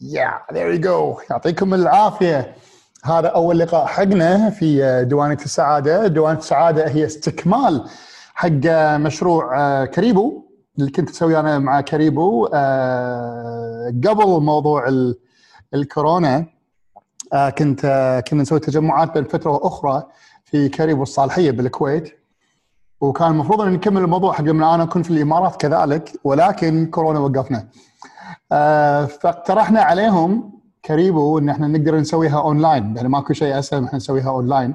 [0.00, 2.54] yeah there you go يعطيكم العافية.
[3.04, 7.88] هذا أول لقاء حقنا في ديوانيه السعادة، ديوانيه السعادة هي استكمال
[8.34, 8.66] حق
[8.96, 10.42] مشروع آه، كريبو
[10.78, 14.88] اللي كنت اسويه أنا مع كريبو آه، قبل موضوع
[15.74, 16.46] الكورونا.
[17.32, 17.80] آه، كنت
[18.30, 20.06] كنا نسوي تجمعات بين فترة وأخرى
[20.44, 22.18] في كريبو الصالحية بالكويت.
[23.00, 27.68] وكان المفروض أن نكمل الموضوع حق من أنا كنت في الإمارات كذلك ولكن كورونا وقفنا.
[28.52, 34.30] آه فاقترحنا عليهم كريبو إن إحنا نقدر نسويها أونلاين يعني ماكو شيء أسهل إحنا نسويها
[34.30, 34.74] أونلاين.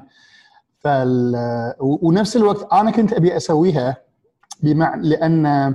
[0.78, 1.34] فال
[1.80, 3.96] ونفس الوقت أنا كنت أبي أسويها
[4.62, 5.74] بمعنى لأن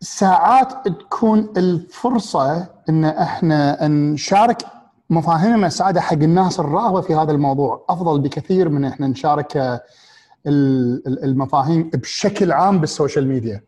[0.00, 4.62] ساعات تكون الفرصة إن إحنا نشارك
[5.10, 9.82] مفاهيم السعاده حق الناس الراغبة في هذا الموضوع أفضل بكثير من إحنا نشارك
[10.46, 13.62] المفاهيم بشكل عام بال social media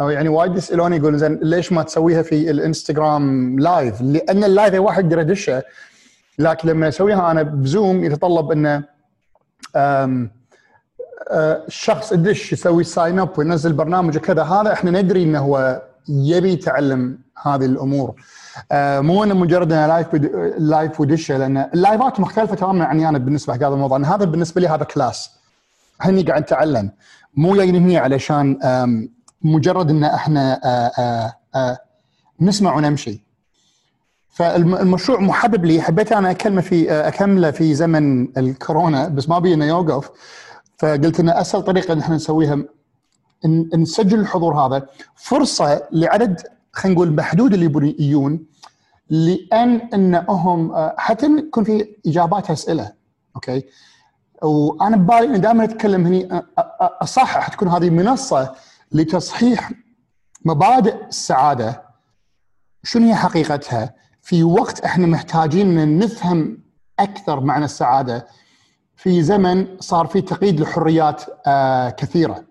[0.00, 4.74] أو يعني وايد يسالوني يقولون زين ليش ما تسويها في الإنستغرام live؟ لأن ال live
[4.74, 5.62] واحد يقدر يدشه
[6.38, 8.84] لكن لما أسويها أنا ب Zoom يتطلب إنه
[11.32, 14.42] الشخص يدش يسوي sign up وينزل برنامج وكذا.
[14.42, 18.14] هذا إحنا ندري إنه هو يبي يتعلم هذه الأمور.
[18.72, 20.14] آه، مو إنه مجرد إنه live
[20.58, 23.98] live ودشه لأن اللايفات مختلفة تماما عني أنا بالنسبة حق هذا الموضوع.
[23.98, 25.30] هذا بالنسبة لي هذا class
[26.00, 26.90] هني قاعد اتعلم
[27.36, 28.58] مو جايين هني علشان
[29.44, 31.78] مجرد إن إحنا آه، آه،
[32.40, 33.24] نسمع ونمشي.
[34.28, 35.82] فالمشروع محبب لي.
[35.82, 40.10] حبيت أنا اكلمه في اكمله في زمن الكورونا بس ما بي انه يوقف.
[40.78, 42.58] فقلت انه أسهل طريقة إن إحنا نسويها
[43.74, 44.86] نسجل الحضور هذا.
[45.14, 46.40] فرصة لعدد
[46.72, 48.46] خلينا نقول محدود اللي يبون يجون
[49.10, 52.92] لأن انهم آه، حتى يكون في إجابات أسئلة.
[53.36, 53.62] أوكي؟
[54.42, 58.54] وأنا ببالي إني دائما أتكلم هني آه، آه، أصحح تكون هذه منصة
[58.92, 59.70] لتصحيح
[60.44, 61.82] مبادئ السعادة.
[62.82, 66.58] شنو هي حقيقتها؟ في وقت إحنا محتاجين نفهم
[66.98, 68.26] أكثر معنى السعادة
[68.96, 71.22] في زمن صار في تقييد لحريات
[71.96, 72.44] كثيرة.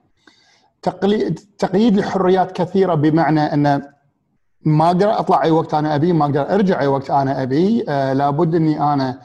[1.58, 3.82] تقييد لحريات كثيرة بمعنى إن
[4.66, 8.14] ما أقدر أطلع أي وقت أنا أبي ما أقدر أرجع أي وقت أنا أبي آه
[8.14, 9.20] لابد إني أنا آه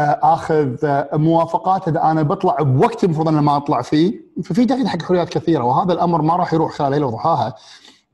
[0.00, 4.20] آخذ آه موافقات إذا أنا بطلع بوقت المفروض أنا ما أطلع فيه.
[4.44, 7.54] ففي تقييد حق حريات كثيرة وهذا الأمر ما راح يروح خلال ليلة وضحاها.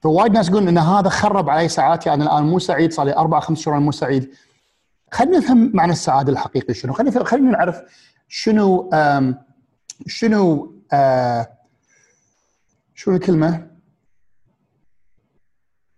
[0.00, 3.41] فوايد ناس يقولون إن هذا خرب علي ساعاتي أنا الآن مو سعيد صار لي أربع
[3.41, 4.31] خمس شهور مو سعيد.
[5.12, 6.92] خلينا نفهم معنى السعادة الحقيقي شنو.
[6.92, 7.81] خلينا خلينا نعرف
[8.28, 8.91] شنو
[10.06, 11.48] شنو آه
[12.94, 13.72] شنو الكلمة؟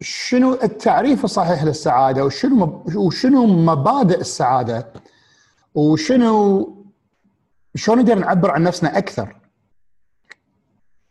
[0.01, 4.87] شنو التعريف الصحيح للسعادة وشنو وشنو مبادئ السعادة؟
[5.75, 6.85] وشنو
[7.75, 9.37] شلون نقدر نعبر عن نفسنا أكثر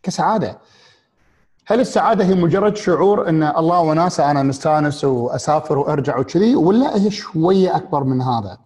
[0.02, 0.58] كسعادة
[1.66, 7.10] هل السعادة هي مجرد شعور إن الله وناسه أنا مستانس وأسافر وأرجع وكذي ولا هي
[7.10, 8.58] شوية أكبر من هذا؟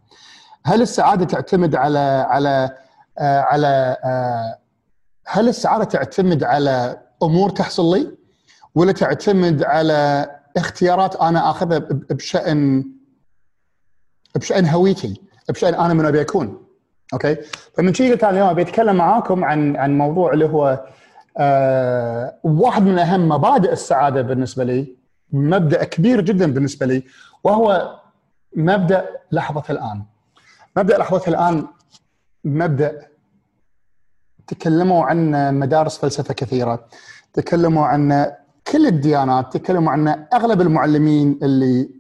[0.65, 2.77] هل السعادة تعتمد على على
[3.19, 4.59] آه على آه
[5.27, 8.17] هل السعادة تعتمد على أمور تحصل لي؟
[8.75, 11.79] ولا تعتمد على اختيارات أنا أخذها
[12.11, 12.85] بشأن
[14.35, 16.65] بشأن هويتي بشأن أنا من أبي أكون.
[17.13, 17.37] أوكي؟
[17.77, 20.85] فمن شيء قلت أنا اليوم أبي أتكلم معاكم عن عن موضوع اللي هو
[21.39, 24.97] آه واحد من أهم مبادئ السعادة بالنسبة لي
[25.33, 27.03] مبدأ كبير جدا بالنسبة لي
[27.45, 27.99] وهو
[28.57, 30.03] مبدأ لحظة الآن.
[30.77, 31.67] مبدأ لحظة الآن
[32.45, 33.09] مبدأ
[34.47, 36.89] تكلموا عن مدارس فلسفة كثيرة
[37.33, 38.33] تكلموا عن
[38.73, 41.91] كل الديانات تكلموا عنه أغلب المعلمين اللي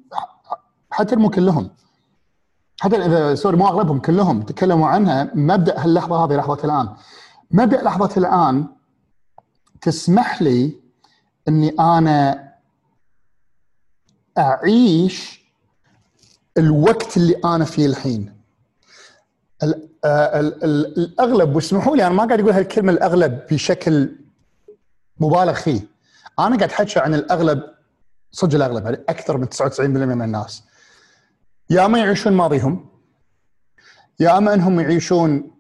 [0.91, 1.70] حتى مو كلهم.
[2.81, 6.89] حتى اذا سوري مو أغلبهم كلهم تكلموا عنها مبدأ هاللحظة هذه لحظة الآن.
[7.50, 8.66] مبدأ لحظة الآن
[9.81, 10.81] تسمح لي
[11.49, 12.49] إني أنا
[14.39, 15.44] أعيش
[16.59, 18.39] الوقت اللي أنا فيه الحين.
[20.05, 24.16] آه، الأغلب واسمحوا لي أنا ما قاعد أقول هالكلمة الأغلب بشكل
[25.21, 25.81] مبالغ فيه.
[26.39, 27.62] أنا قاعد أحكي عن الأغلب
[28.33, 30.63] صدق الأغلب يعني أكثر من 99% من الناس.
[31.70, 32.88] يا أما يعيشون ماضيهم
[34.20, 35.50] يا أما أنهم يعيشون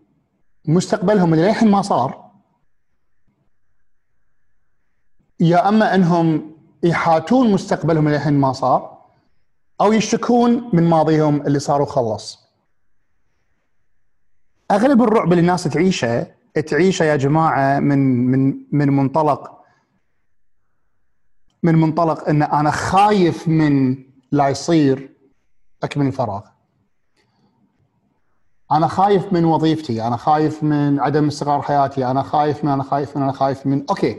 [0.64, 2.30] مستقبلهم اللي للحين ما صار
[5.40, 8.98] يا أما أنهم يحاتون مستقبلهم اللي للحين ما صار
[9.80, 12.38] أو يشتكون من ماضيهم اللي صار وخلص
[14.70, 16.26] أغلب الرعب اللي الناس تعيشه
[16.66, 19.58] تعيشه يا جماعة من من من منطلق
[21.62, 25.17] من منطلق إن أنا خايف من لا يصير.
[25.82, 26.42] اكمل الفراغ
[28.72, 33.16] أنا خايف من وظيفتي أنا خايف من عدم استقرار حياتي أنا خايف من أنا خايف
[33.16, 33.84] من أنا خايف من.
[33.90, 34.16] أوكي.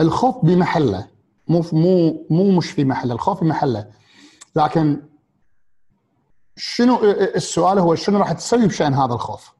[0.00, 1.08] الخوف بمحله
[1.48, 3.90] مو مو مو مش في محله الخوف في محله
[4.56, 5.02] لكن
[6.56, 9.52] شنو السؤال هو شنو راح تسوي بشأن هذا الخوف؟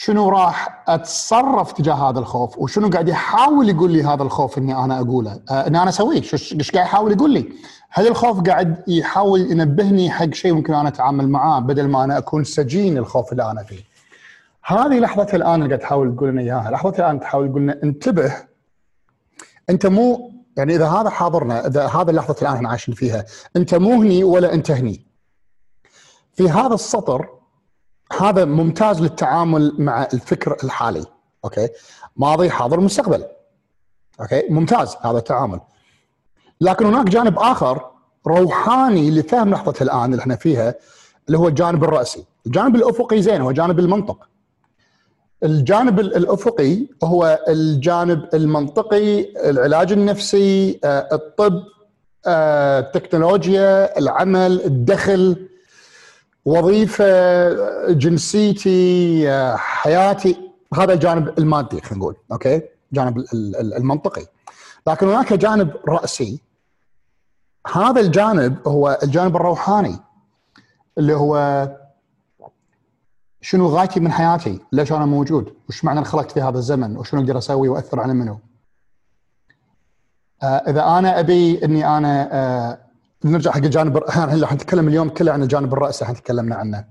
[0.00, 5.00] شنو راح أتصرف تجاه هذا الخوف وشنو قاعد يحاول يقول لي هذا الخوف إني أنا
[5.00, 6.16] أقوله؟ آه إني أنا أسويه.
[6.16, 7.52] إيش قاعد يحاول يقول لي؟
[7.90, 12.44] هل الخوف قاعد يحاول ينبهني حق شيء ممكن أنا أتعامل معاه بدل ما أنا أكون
[12.44, 13.84] سجين الخوف اللي أنا فيه.
[14.64, 16.70] هذه لحظة الآن اللي قاعد تحاول تقول لنا إياها.
[16.70, 18.32] لحظة الآن تحاول تقول لنا انتبه.
[19.70, 23.24] أنت مو يعني إذا هذا حاضرنا إذا هذا اللحظة الآن إحنا عايشين فيها
[23.56, 25.06] أنت مو هني ولا أنت هني.
[26.32, 27.37] في هذا السطر
[28.12, 31.04] هذا ممتاز للتعامل مع الفكر الحالي
[31.44, 31.68] okay؟
[32.16, 33.24] ماضي حاضر مستقبل
[34.20, 35.60] okay؟ ممتاز هذا التعامل.
[36.60, 37.90] لكن هناك جانب آخر
[38.26, 40.74] روحاني لفهم لحظة الآن اللي إحنا فيها
[41.26, 42.24] اللي هو الجانب الرأسي.
[42.46, 44.28] الجانب الأفقي زين هو جانب المنطق.
[45.42, 51.62] الجانب الأفقي هو الجانب المنطقي العلاج النفسي آه، الطب
[52.26, 55.47] آه، التكنولوجيا العمل الدخل.
[56.44, 57.04] وظيفة
[57.92, 59.26] جنسيتي
[59.56, 62.62] حياتي هذا الجانب المادي خلينا نقول أوكي
[62.92, 63.24] الجانب
[63.76, 64.26] المنطقي
[64.86, 66.40] لكن هناك جانب رأسي
[67.74, 69.98] هذا الجانب هو الجانب الروحاني
[70.98, 71.68] اللي هو
[73.40, 77.38] شنو غايتي من حياتي؟ ليش أنا موجود؟ وش معنى انخلقت في هذا الزمن؟ وشنو أقدر
[77.38, 78.38] أسوي وأثر على منو؟
[80.42, 82.78] آه إذا أنا أبي إني أنا آه
[83.24, 86.84] نرجع حق الجانب إحنا حنتكلم اليوم كله عن الجانب الرئيسي إحنا تكلمنا عنه.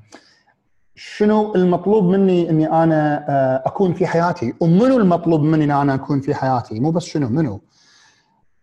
[0.95, 6.21] شنو المطلوب مني اني أنا آه، اكون في حياتي؟ ومنو المطلوب مني اني أنا أكون
[6.21, 7.61] في حياتي؟ مو بس شنو منو؟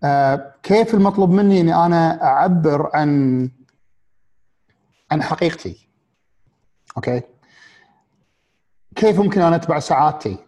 [0.05, 3.51] آه، كيف المطلوب مني إني أنا أعبر عن
[5.11, 5.89] عن حقيقتي؟
[6.97, 7.23] أوكي؟
[8.97, 10.39] كيف ممكن أنا أتبع سعادتي؟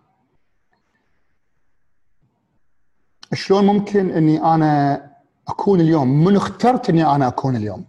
[3.35, 5.03] شلون ممكن إني أنا
[5.49, 7.85] أكون اليوم منو اخترت اني أنا أكون اليوم؟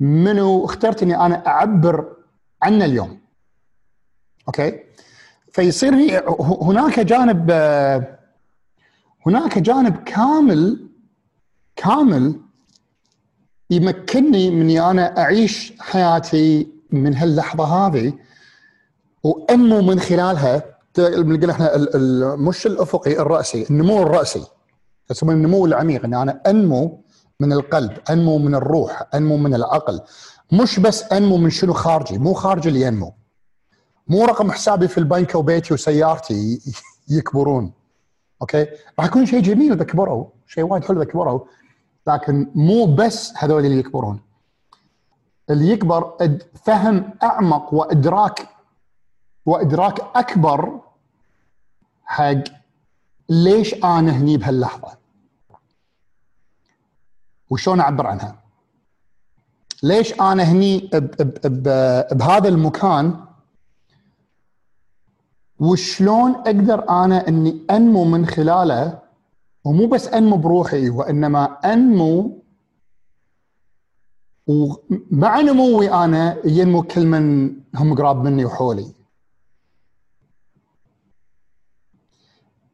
[0.00, 2.16] منو اخترت اني أنا أعبر
[2.62, 3.20] عنه اليوم؟
[4.48, 4.80] أوكي؟
[5.52, 6.22] فيصير
[6.62, 7.50] هناك جانب
[9.26, 10.88] هناك جانب كامل
[11.76, 12.40] كامل
[13.70, 18.12] يمكنني من اني أنا أعيش حياتي من هاللحظة هذه
[19.22, 20.62] وأنمو من خلالها.
[20.98, 21.76] نقول إحنا
[22.36, 24.46] مش الأفقي الرأسي النمو الرأسي.
[25.10, 27.04] يسمونه النمو العميق اني أنا أنمو
[27.40, 30.00] من القلب أنمو من الروح أنمو من العقل.
[30.52, 33.14] مش بس أنمو من شنو خارجي مو خارجي اللي ينمو.
[34.08, 36.60] مو رقم حسابي في البنك وبيتي وسيارتي
[37.08, 37.72] يكبرون.
[38.42, 38.66] أوكي؟
[38.98, 41.40] راح يكون شيء جميل إذا كبروا شيء وايد حلو إذا كبروا
[42.06, 44.20] لكن مو بس هذول اللي يكبرون.
[45.50, 46.16] اللي يكبر
[46.64, 48.48] فهم أعمق وإدراك
[49.46, 50.80] وإدراك أكبر
[52.04, 52.44] حق
[53.28, 54.99] ليش أنا هني بهاللحظة.
[57.50, 58.42] وشلون أعبر عنها؟
[59.82, 60.90] ليش أنا هني
[62.12, 63.24] بهذا المكان
[65.58, 68.98] وشلون أقدر أنا إني أنمو من خلاله؟
[69.64, 72.42] ومو بس أنمو بروحي وإنما أنمو
[74.46, 78.92] ومع نموي أنا ينمو كل من هم قراب مني وحولي.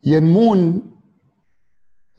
[0.05, 0.83] ينمون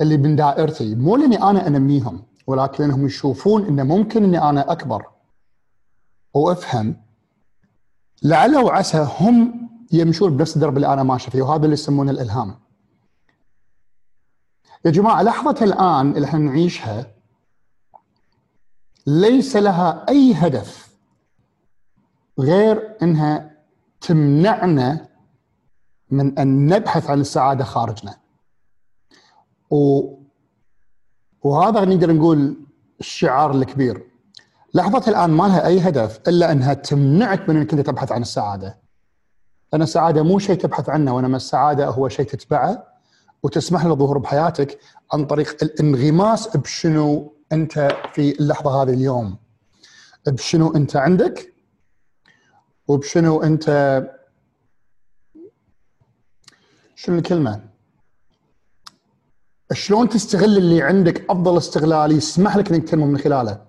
[0.02, 2.24] اللي من دائرتي مو لأني أنا أنميهم.
[2.48, 5.06] ولكن انهم يشوفون انه ممكن إني أنا أكبر
[6.34, 7.02] وأفهم
[8.24, 12.60] لعل وعسى هم يمشون بنفس الدرب اللي أنا ماشي فيه وهذا اللي يسمونه الإلهام.
[14.86, 17.12] يا جماعة لحظة الآن اللي إحنا نعيشها
[19.08, 20.88] ليس لها أي هدف
[22.40, 23.58] غير إنها
[24.02, 25.08] تمنعنا
[26.12, 28.18] من أن نبحث عن السعادة خارجنا.
[29.72, 30.02] و
[31.44, 32.58] وهذا نقدر نقول
[33.00, 34.04] الشعار الكبير.
[34.74, 38.78] لحظة الآن ما لها أي هدف إلا أنها تمنعك من أنك أنت تبحث عن السعادة.
[39.74, 42.88] لأن السعادة مو شيء تبحث عنه وإنما السعادة هو شيء تتبعه
[43.44, 44.80] وتسمح له الظهور بحياتك
[45.14, 49.38] عن طريق الانغماس بشنو أنت في اللحظة هذه اليوم.
[50.28, 51.54] بشنو أنت عندك
[52.88, 53.68] وبشنو أنت
[56.96, 57.67] شنو الكلمة؟
[59.74, 63.62] شلون تستغل اللي عندك أفضل استغلال يسمح لك إنك تنمو من خلاله.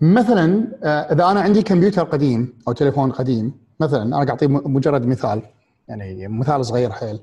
[0.00, 5.06] مثلا آه، إذا أنا عندي كمبيوتر قديم أو تليفون قديم مثلا أنا قاعد أعطي مجرد
[5.06, 5.42] مثال
[5.88, 7.20] يعني مثال صغير حيل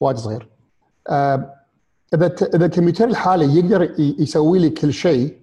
[0.00, 0.48] وايد صغير.
[1.08, 1.54] آه،
[2.14, 5.38] إذا إذا الكمبيوتر الحالي يقدر يسوي لي كل شيء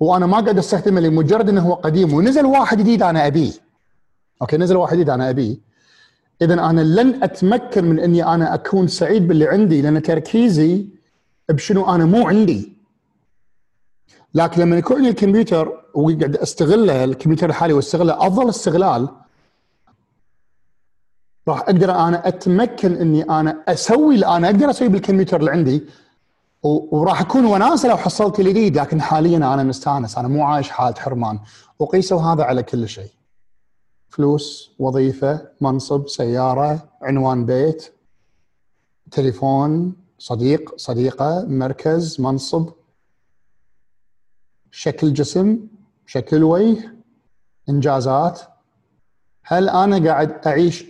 [0.00, 3.52] وأنا ما قاعد أستخدمه لمجرد إنه هو قديم ونزل واحد جديد أنا أبيه.
[4.42, 5.69] أوكي نزل واحد جديد أنا أبيه.
[6.42, 10.86] اذا أنا لن أتمكن من إني أنا أكون سعيد باللي عندي لأن تركيزي
[11.48, 12.72] بشنو أنا مو عندي.
[14.34, 19.08] لكن لما يكون لي الكمبيوتر وقاعد أستغله الكمبيوتر الحالي واستغله أفضل استغلال
[21.48, 25.82] راح أقدر أنا أتمكن إني أنا أسوي اللي أنا أقدر أسويه بالكمبيوتر اللي عندي.
[26.62, 31.38] وراح أكون وناسة لو حصلت الجديد لكن حاليا أنا مستانس أنا مو عايش حالة حرمان.
[31.78, 33.10] وقيسوا هذا على كل شيء.
[34.10, 37.92] فلوس وظيفة منصب سيارة عنوان بيت
[39.10, 42.68] تليفون صديق صديقة مركز منصب
[44.70, 45.58] شكل جسم
[46.06, 46.94] شكل وجه
[47.68, 48.40] إنجازات.
[49.42, 50.84] هل أنا قاعد أعيش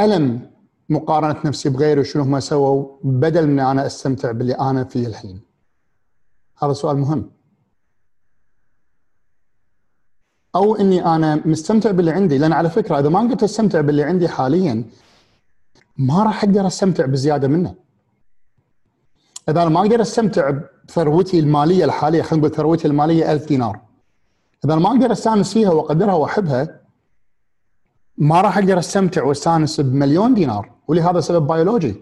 [0.00, 0.50] ألم
[0.88, 5.40] مقارنة نفسي بغيري وشنو هم سووا بدل من أنا أستمتع باللي أنا فيه الحين؟
[6.62, 7.30] هذا سؤال مهم.
[10.54, 14.28] أو إني أنا مستمتع باللي عندي لأن على فكرة إذا ما قلت أستمتع باللي عندي
[14.28, 14.84] حاليا
[15.96, 17.74] ما راح أقدر أستمتع بزيادة منه.
[19.48, 20.52] إذا أنا ما أقدر أستمتع
[20.88, 23.80] بثروتي المالية الحالية خلينا نقول ثروتي المالية 1000 دينار
[24.64, 26.80] إذا أنا ما أقدر أستأنس فيها وأقدرها وأحبها
[28.18, 30.70] ما راح أقدر أستمتع وأستأنس بمليون دينار.
[30.88, 31.96] ولهذا سبب بيولوجي.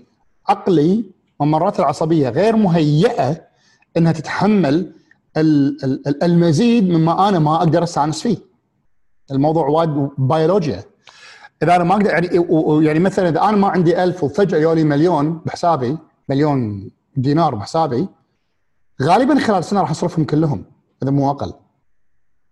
[0.48, 1.04] عقلي
[1.40, 3.40] ممرات العصبية غير مهيئة
[3.96, 4.92] إنها تتحمل
[6.22, 8.36] المزيد مما أنا ما أقدر أستأنس فيه.
[9.30, 10.84] الموضوع وايد بيولوجيا.
[11.62, 12.26] إذا أنا ما أقدر يعني
[12.86, 15.98] يعني مثلا إذا أنا ما عندي ألف وفجأة يولي مليون بحسابي
[16.28, 18.08] مليون دينار بحسابي
[19.02, 20.64] غالبا خلال سنة راح أصرفهم كلهم
[21.02, 21.52] إذا مو أقل.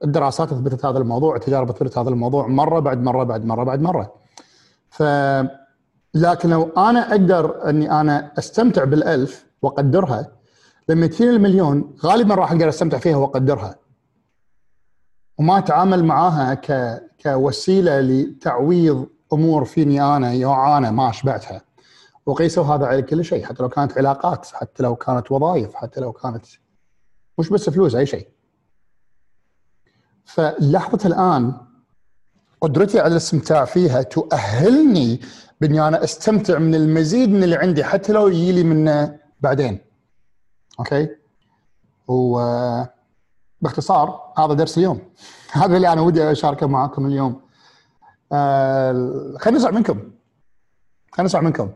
[0.04, 4.12] الدراسات أثبتت هذا الموضوع، التجارب أثبتت هذا الموضوع مرة بعد مرة بعد مرة بعد مرة.
[4.90, 5.02] ف
[6.14, 10.32] لكن لو أنا أقدر إني أنا أستمتع بالألف وأقدرها
[10.90, 13.76] لما تجيني المليون غالبا راح أقدر أستمتع فيها وأقدرها.
[15.38, 21.62] وما أتعامل معاها ك كوسيلة لتعويض أمور فيني أنا أنا ما أشبعتها.
[22.26, 26.12] وقيسوا هذا على كل شيء حتى لو كانت علاقات حتى لو كانت وظائف حتى لو
[26.12, 26.47] كانت
[27.38, 28.28] مش بس فلوس أي شيء.
[30.25, 31.54] فلحظة الآن
[32.61, 35.20] قدرتي على الاستمتاع فيها تؤهلني
[35.61, 39.89] بإني أنا أستمتع من المزيد من اللي عندي حتى لو يجي لي منه بعدين.
[40.80, 41.08] أوكي؟
[42.08, 42.40] و
[43.60, 45.12] باختصار هذا درس اليوم
[45.62, 47.40] هذا اللي أنا ودي أشاركه معاكم اليوم.
[48.32, 48.92] آه
[49.38, 49.99] خلينا نسمع منكم.
[51.12, 51.70] خلينا نسمع منكم.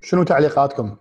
[0.00, 0.96] شنو تعليقاتكم؟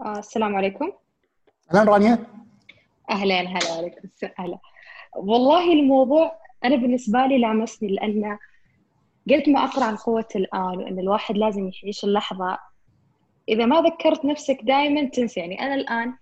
[0.00, 0.92] آه السلام عليكم
[1.74, 2.26] أهلا رانيا
[3.10, 4.58] أهلا هلا عليكم هلا
[5.16, 8.38] والله الموضوع أنا بالنسبة لي لامسني لأن
[9.30, 12.58] قلت ما أقرأ عن قوة الآن وإن الواحد لازم يعيش اللحظة.
[13.48, 15.40] إذا ما ذكرت نفسك دائما تنسى.
[15.40, 16.14] يعني أنا الآن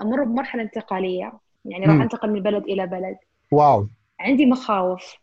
[0.00, 1.32] أمر بمرحلة انتقالية.
[1.64, 3.16] يعني راح أنتقل من بلد إلى بلد.
[3.52, 3.86] واو.
[4.20, 5.14] عندي مخاوف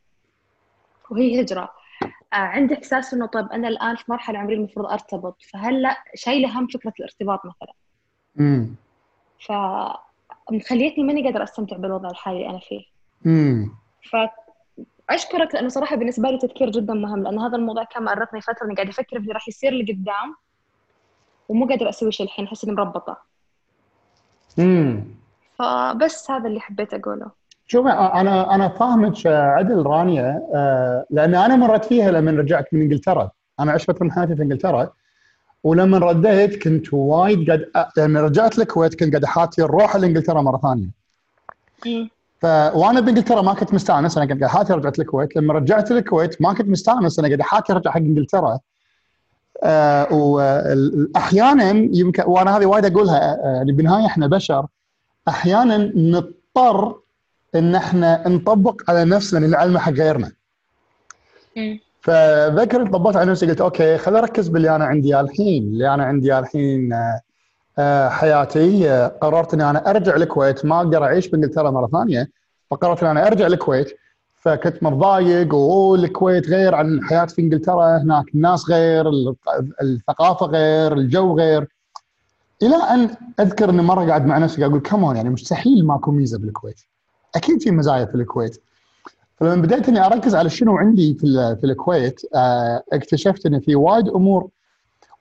[1.11, 1.69] وهي هجرة.
[2.33, 5.41] آه عندي إحساس إنه طيب أنا الآن في مرحلة عمرية المفروض أرتبط.
[5.53, 7.73] فهل لا؟ شايله هم فكرة الارتباط مثلا.
[8.39, 8.75] امم
[9.39, 9.51] ف
[10.51, 12.81] مخليتني ماني قادرة أستمتع بالوضع الحالي اللي أنا فيه.
[13.25, 13.71] امم
[15.09, 18.75] فاشكرك لأنه صراحة بالنسبة لي تذكير جدا مهم لأن هذا الموضوع كان مأرقني فترة إني
[18.75, 20.35] قاعدة أفكر في اللي راح يصير لي قدام
[21.49, 23.17] ومو قادره أسوي شيء الحين أحس إني مربطة.
[24.59, 25.03] امم
[25.59, 27.31] فبس هذا اللي حبيت أقوله.
[27.67, 30.41] شوف أنا أنا فاهمك عدل رانيا
[31.09, 33.31] لأن أنا مرت فيها لما رجعت من إنجلترا.
[33.59, 34.93] أنا عشت فترة من حياتي في إنجلترا
[35.63, 40.99] ولما رديت كنت وايد قاعد لما رجعت الكويت كنت قاعد حاتي الروح لإنجلترا مرة ثانية.
[42.39, 44.17] ف وأنا بإنجلترا ما كنت مستأنس.
[44.17, 45.35] أنا قاعد حاتي رجعت الكويت.
[45.35, 47.19] لما رجعت الكويت ما كنت مستأنس.
[47.19, 48.59] أنا قاعد حاتي ارجع حق إنجلترا.
[49.63, 54.67] آه وأحيانا يمكن وأنا هذه وايد أقولها آه، يعني بالنهاية إحنا بشر.
[55.27, 56.95] أحيانا نضطر
[57.55, 60.31] إن إحنا نطبق على نفسنا اللي نعلمه حق غيرنا.
[62.01, 65.63] فذكر طبقت على نفسي قلت okay خليني أركز باللي أنا عندي الحين.
[65.63, 67.21] اللي أنا عندي الحين آه، آه،
[68.09, 70.65] حياتي آه، قررت إني أنا أرجع الكويت.
[70.65, 72.29] ما أقدر أعيش بإنجلترا مرة ثانية.
[72.71, 73.97] فقررت إني أنا أرجع الكويت.
[74.35, 77.97] فكنت متضايق والكويت غير عن حياتي في إنجلترا.
[77.97, 79.05] هناك الناس غير
[79.81, 81.67] الثقافة غير الجو غير.
[82.63, 83.09] إلى أن
[83.39, 86.81] أذكر إني مرة قاعد مع نفسي أقول come on يعني مستحيل ماكو ميزة بالكويت.
[87.35, 88.61] أكيد في مزايا في الكويت.
[89.39, 94.09] فلما بديت إني أركز على شنو عندي في في الكويت آه، اكتشفت إن في وايد
[94.09, 94.49] أمور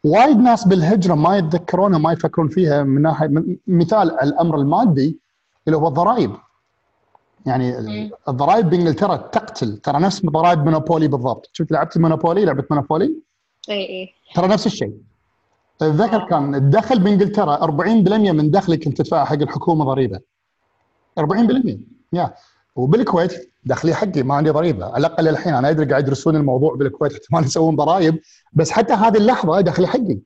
[0.05, 3.31] وايد ناس بالهجرة ما يتذكرونها ما يفكرون فيها من ناحيه
[3.67, 5.19] مثال الأمر المادي
[5.67, 6.33] اللي هو الضرائب.
[7.47, 7.79] يعني
[8.29, 9.77] الضرائب بإنجلترا تقتل.
[9.77, 11.51] ترى نفس ضرائب Monopoly بالضبط.
[11.53, 13.15] شفت لعبت Monopoly؟ لعبه Monopoly؟
[13.71, 14.15] إي إي.
[14.35, 14.95] ترى نفس الشيء.
[15.83, 20.21] اتذكر كان الدخل بإنجلترا 40% من دخلك كنت تدفعه حق الحكومة ضريبة.
[21.21, 21.79] 40%
[22.13, 22.35] يا.
[22.77, 24.87] وبالكويت دخلي حقي ما عندي ضريبة.
[24.87, 28.19] على الأقل الحين أنا أدري قاعد يدرسون الموضوع بالكويت احتمال يسوون ضرائب
[28.53, 30.19] بس حتى هذه اللحظة دخلي حقي.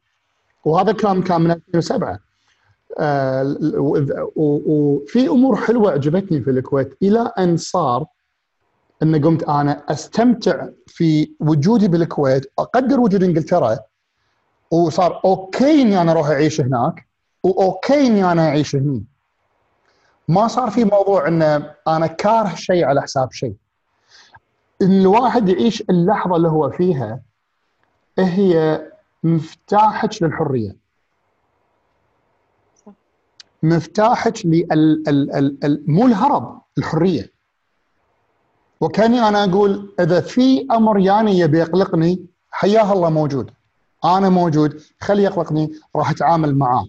[0.64, 2.18] وهذا الكلام كان من 2007
[2.98, 3.56] آه
[4.36, 6.96] وفي أمور حلوة عجبتني في الكويت.
[7.02, 8.06] إلى أن صار
[9.02, 13.78] أن قمت أنا أستمتع في وجودي بالكويت أقدر وجود إنجلترا
[14.70, 17.06] وصار أوكي إني أنا أروح أعيش هناك
[17.44, 19.04] وأوكي إني أنا أعيش هني.
[20.28, 21.42] ما صار في موضوع إن
[21.88, 23.54] أنا كاره شيء على حساب شيء.
[24.82, 27.20] الواحد يعيش اللحظة اللي هو فيها
[28.18, 28.82] هي
[29.24, 30.76] مفتاحك للحرية.
[33.62, 37.32] مفتاحك لل مو الهرب الحرية.
[38.80, 43.50] وكأني أنا أقول إذا في أمر ياني يبي يقلقني حياه الله موجود.
[44.04, 46.86] أنا موجود خليه يقلقني راح أتعامل معاه.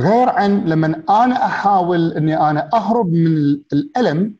[0.00, 3.26] غير عن لما أنا أحاول إني أنا أهرب من
[3.72, 4.34] الألم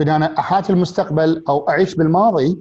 [0.00, 2.58] اني أنا احاتي المستقبل أو أعيش بالماضي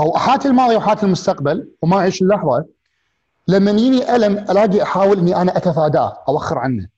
[0.00, 2.64] أو احاتي الماضي واحاتي المستقبل وما أعيش اللحظة
[3.48, 6.88] لما يجيني ألم ألاقي أحاول إني أنا أتفاداه اوخر عنه.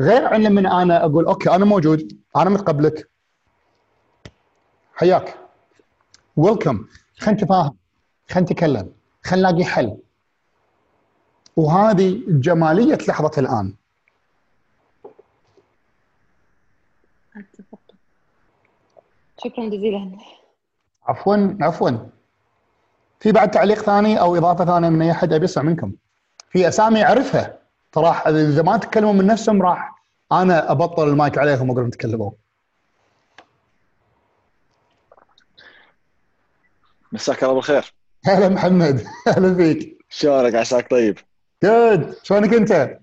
[0.00, 3.08] غير عن لما أنا أقول أوكي أنا موجود أنا متقبلك.
[4.94, 5.38] حياك.
[6.36, 6.84] ويلكم
[7.18, 7.76] خلينا نتفاهم.
[8.30, 8.92] خلينا نتكلم.
[9.24, 9.96] خلينا نلاقي حل.
[11.56, 13.74] وهذه جمالية لحظة الآن.
[19.44, 20.18] شكرا جزيلا.
[21.06, 21.90] عفوا عفوا.
[23.20, 25.92] في بعد تعليق ثاني أو إضافة ثانية من أي أحد أبي اسمع منكم؟
[26.50, 27.58] في أسامي أعرفها.
[27.92, 32.30] فراح إذا ما تكلموا من نفسهم راح أنا أبطل المايك عليهم واقول لهم تكلموا
[37.12, 37.94] مساك الله بالخير.
[38.24, 39.04] هلا محمد.
[39.36, 39.98] هلا فيك.
[40.08, 41.18] شلونك؟ عساك طيب؟
[41.62, 42.98] good شلونك انت؟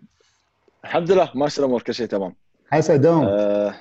[0.83, 2.35] الحمد لله ماشي الأمور كل شيء تمام.
[2.71, 3.25] عسى دوم.
[3.25, 3.75] أه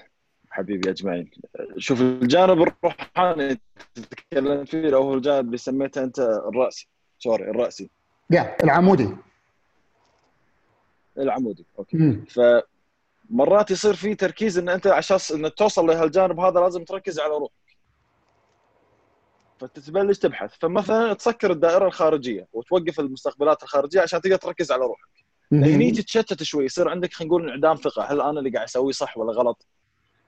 [0.51, 1.31] حبيبي أجمعين.
[1.79, 3.61] شوف الجانب الروحاني
[3.95, 6.89] تتكلم فيه هو الجانب اللي سميته أنت الرأسي.
[7.19, 7.91] sorry الرأسي.
[8.31, 9.17] yeah العمودي.
[11.19, 11.97] العمودي okay.
[11.97, 12.25] مم.
[13.31, 17.53] فمرات يصير في تركيز إن أنت عشان انك توصل لهالجانب هذا لازم تركز على روحك.
[19.61, 25.09] فتتبلش تبحث؟ فمثلا تسكر الدائرة الخارجية وتوقف المستقبلات الخارجية عشان تقدر تركز على روحك.
[25.53, 28.03] هني تتشتت شوي يصير عندك خلينا نقول انعدام ثقة.
[28.03, 29.67] هل أنا اللي قاعد اسويه صح ولا غلط؟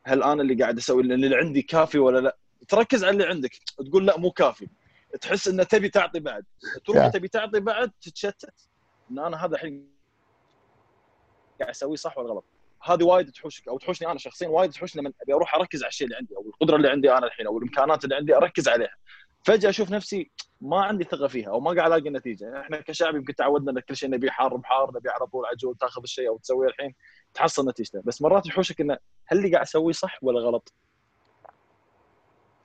[0.05, 2.37] هل أنا اللي قاعد أسوي اللي عندي كافي ولا لا؟
[2.69, 3.51] تركز على اللي عندك.
[3.89, 4.69] تقول لا مو كافي.
[5.21, 6.45] تحس إنه تبي تعطي بعد.
[6.87, 7.09] تروح.
[7.09, 8.55] تبي تعطي بعد تتشتت
[9.11, 9.91] إن أنا هذا الحين
[11.61, 12.45] قاعد اسويه صح ولا غلط.
[12.83, 16.07] هذه وايد تحوشك أو تحوشني أنا شخصيا وايد تحوشني لما أبي أروح أركز على الشيء
[16.07, 18.95] اللي عندي أو القدرة اللي عندي أنا الحين أو الإمكانات اللي عندي أركز عليها.
[19.43, 23.35] فجأة أشوف نفسي ما عندي ثقة فيها أو ما قاعد ألاقي نتيجه إحنا كشعب يمكن
[23.35, 26.69] تعودنا ان كل شيء نبي حار بحار نبي على طول عجول تاخذ الشيء أو تسويه
[26.69, 26.95] الحين
[27.35, 28.03] تحصل نتيجته.
[28.05, 30.73] بس مرات يحوشك إنه هل اللي قاعد أسويه صح ولا غلط؟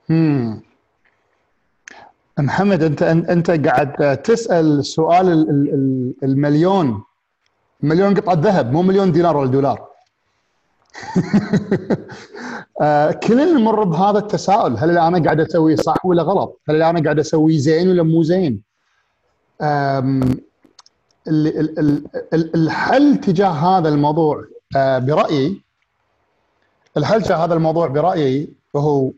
[0.09, 0.61] مم.
[2.39, 7.03] محمد انت أنت قاعد تسأل سؤال ال- ال- ال- المليون.
[7.81, 9.94] مليون قطعة ذهب مو مليون دينار ولا دولار.
[13.23, 17.57] كلنا نمر بهذا التساؤل هل أنا قاعد اسويه صح ولا غلط؟ هل أنا قاعد اسويه
[17.57, 18.61] زين ولا مو زين؟
[22.55, 25.61] الحل تجاه هذا الموضوع آه، برأيي
[26.97, 29.11] الحل تجاه هذا الموضوع برأيي وهو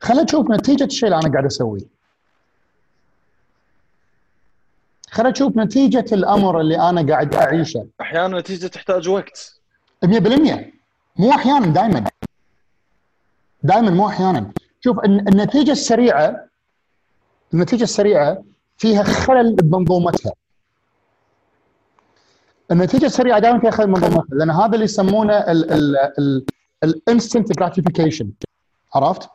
[0.00, 1.95] خلينا نشوف نتيجة الشيء اللي أنا قاعد أسويه
[5.16, 7.86] خلينا نشوف نتيجة الأمر اللي أنا قاعد أعيشه.
[8.00, 9.60] أحيانا النتيجة تحتاج وقت.
[10.04, 10.72] 100%
[11.16, 12.04] مو أحيانا دائما
[13.62, 14.50] دائما مو أحيانا.
[14.80, 16.46] شوف الن- النتيجة السريعة
[17.54, 18.42] النتيجة السريعة
[18.78, 20.32] فيها خلل بمنظومتها
[22.70, 25.34] النتيجة السريعة دائما فيها خلل بمنظومتها لأن هذا اللي يسمونه
[26.84, 28.30] الانستنت جراتيفيكيشن
[28.94, 29.28] عرفت؟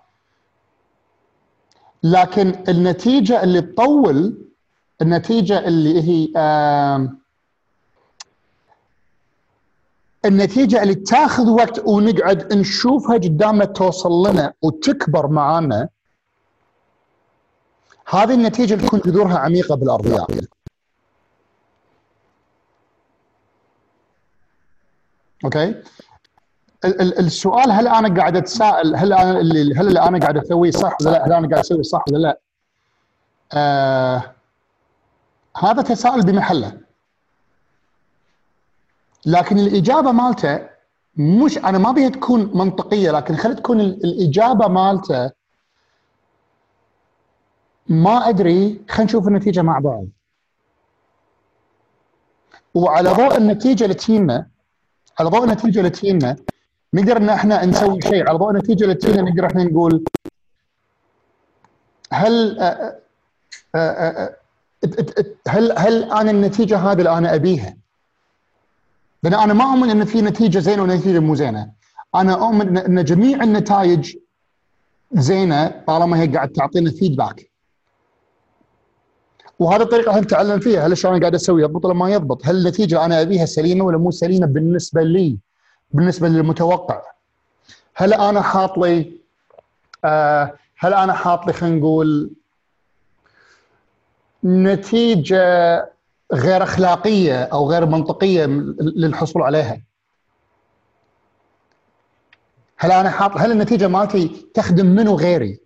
[2.03, 4.37] لكن النتيجة اللي تطول
[5.01, 7.17] النتيجة اللي هي آم،
[10.25, 15.89] النتيجة اللي تاخذ وقت ونقعد نشوفها قدامنا توصل لنا وتكبر معانا
[18.09, 20.27] هذه النتيجة اللي تكون جذورها عميقة بالارضيات
[25.45, 25.63] أوكي
[26.85, 30.71] ال- ال- السؤال هل أنا قاعد أتساءل هل أنا اللي هل اللي أنا قاعد أسويه
[30.71, 32.39] صح ولا لا؟ هل أنا قاعد أسوي صح ولا لا؟
[33.53, 34.35] آه
[35.57, 36.77] هذا تساؤل بمحله.
[39.25, 40.69] لكن الإجابة مالته
[41.17, 45.31] مش أنا ما بيها تكون منطقية لكن خلي تكون ال- الإجابة مالته
[47.87, 50.05] ما أدري خلينا نشوف النتيجة مع بعض.
[52.73, 54.47] وعلى ضوء النتيجة اللي تجينا
[55.19, 56.35] على ضوء النتيجة اللي تجينا
[56.93, 58.29] نقدر إن إحنا نسوي شيء.
[58.29, 60.05] على ضوء النتيجة اللي تجينا نقدر إحنا نقول
[62.11, 62.99] هل آه،
[63.75, 64.35] آه، آه،
[65.47, 67.77] هل هل أنا النتيجة هذه اللي أنا أبيها؟
[69.23, 71.71] لأن أنا ما أؤمن إن في نتيجة زينة ونتيجة مو زينة.
[72.15, 74.15] أنا أؤمن ان جميع النتائج
[75.13, 77.51] زينة طالما هي قاعد تعطينا فيدباك.
[79.59, 83.05] وهذه الطريقة إحنا نتعلم فيها هل أنا قاعد اسويه يضبط ولا ما يضبط؟ هل النتيجة
[83.05, 85.37] أنا أبيها سليمة ولا مو سليمة بالنسبة لي؟
[85.91, 87.01] بالنسبة للمتوقع؟
[87.95, 89.11] هل أنا حاط لي
[90.05, 92.31] آه هل أنا حاط لي خلينا نقول
[94.45, 95.77] نتيجة
[96.33, 98.45] غير أخلاقية أو غير منطقية
[98.79, 99.81] للحصول عليها؟
[102.77, 105.59] هل أنا حاط هل النتيجة مالتي تخدم منو غيري؟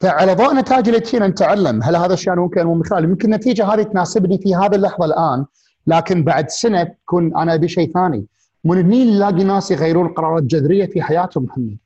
[0.00, 4.38] فعلى ضوء نتائج اللي تجينا نتعلم هل هذا الشيء ممكن مثال يمكن النتيجة هذه تناسبني
[4.38, 5.46] في هذه اللحظة الآن
[5.86, 8.26] لكن بعد سنة تكون أنا أبي شيء ثاني
[8.64, 11.76] من هني نلاقي ناس يغيرون قرارات جذرية في حياتهم محمد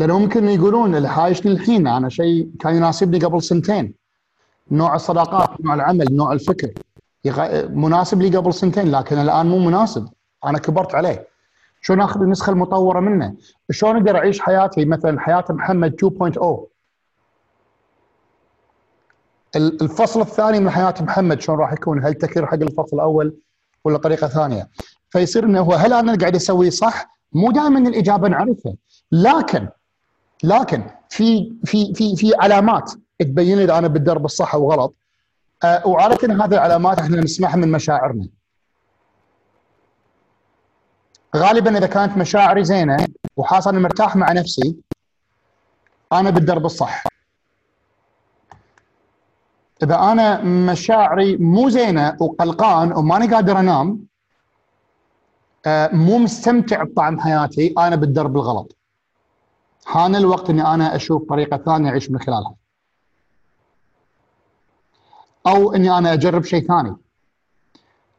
[0.00, 3.94] لأنه ممكن يقولون اللي حايشني الحين أنا شيء كان يناسبني قبل سنتين.
[4.70, 6.72] نوع الصداقات نوع العمل نوع الفكر.
[7.68, 10.08] مناسب لي قبل سنتين لكن الآن مو مناسب.
[10.44, 11.28] أنا كبرت عليه.
[11.82, 13.34] شلون آخذ النسخة المطورة منه؟
[13.70, 16.66] شلون أقدر أعيش حياتي؟ مثلا حياة محمد 2.0
[19.56, 23.36] الفصل الثاني من حياة محمد شلون راح يكون؟ هل تكرر حق الفصل الأول
[23.84, 24.68] ولا طريقة ثانية؟
[25.10, 28.74] فيصير إنه هو هل أنا قاعد أسوي صح؟ مو دائما الإجابة نعرفها.
[29.12, 29.68] لكن
[30.42, 34.94] لكن في في في في علامات تبين لي أنا بالدرب الصح أو غلط.
[35.64, 38.28] أه وعادة هذه العلامات إحنا نسمعها من مشاعرنا.
[41.36, 44.76] غالبا إذا كانت مشاعري زينة وحاسس إني مرتاح مع نفسي
[46.12, 47.04] أنا بالدرب الصح.
[49.82, 54.06] إذا أنا مشاعري مو زينة وقلقان وماني قادر أنام
[55.66, 58.76] أه مو مستمتع بطعم حياتي أنا بالدرب الغلط.
[59.84, 62.54] حان الوقت إني أنا أشوف طريقة ثانية أعيش من خلالها.
[65.46, 66.96] أو إني أنا أجرب شيء ثاني.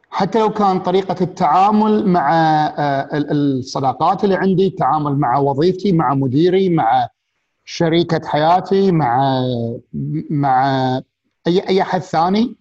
[0.10, 2.32] حتى لو كان طريقة التعامل مع
[2.78, 7.08] آه، الصداقات اللي عندي التعامل مع وظيفتي مع مديري مع
[7.66, 9.42] شريكة حياتي مع
[10.30, 10.66] مع
[11.48, 12.56] أي أي أحد ثاني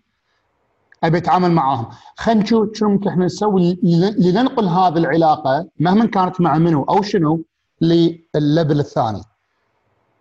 [1.04, 1.86] أبي أتعامل معاهم.
[2.16, 3.78] خلينا نشوف شنو ممكن إحنا نسوي
[4.18, 7.44] لننقل هذه العلاقة مهما كانت مع منو أو شنو
[7.80, 9.22] للليفل الثاني.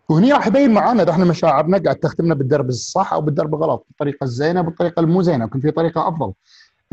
[0.09, 4.23] وهني راح يبين معانا إذا إحنا مشاعرنا قاعد تخدمنا بالدرب الصح أو بالدرب الغلط بالطريقة
[4.23, 6.33] الزينة بالطريقة المو زينة يمكن في طريقة أفضل.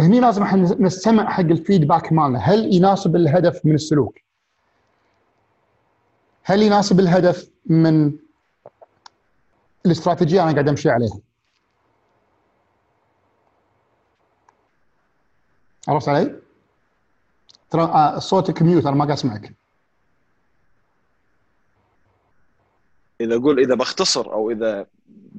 [0.01, 2.39] هني لازم إحنا نستمع حق الفيدباك مالنا.
[2.39, 4.19] هل يناسب الهدف من السلوك؟
[6.45, 8.13] هل يناسب الهدف من
[9.87, 11.19] الاستراتيجية أنا قاعد أمشي عليها؟
[15.89, 16.41] عرفت علي؟
[17.71, 19.55] ترى آه، صوتك ميوت أنا ما قاعد أسمعك.
[23.21, 24.87] إذا أقول إذا بختصر أو إذا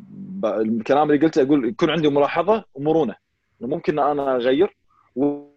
[0.08, 0.46] ب...
[0.46, 3.16] الكلام اللي قلته أقول يكون عندي ملاحظة ومرونة
[3.62, 4.78] ممكن أنا أغير
[5.16, 5.48] و...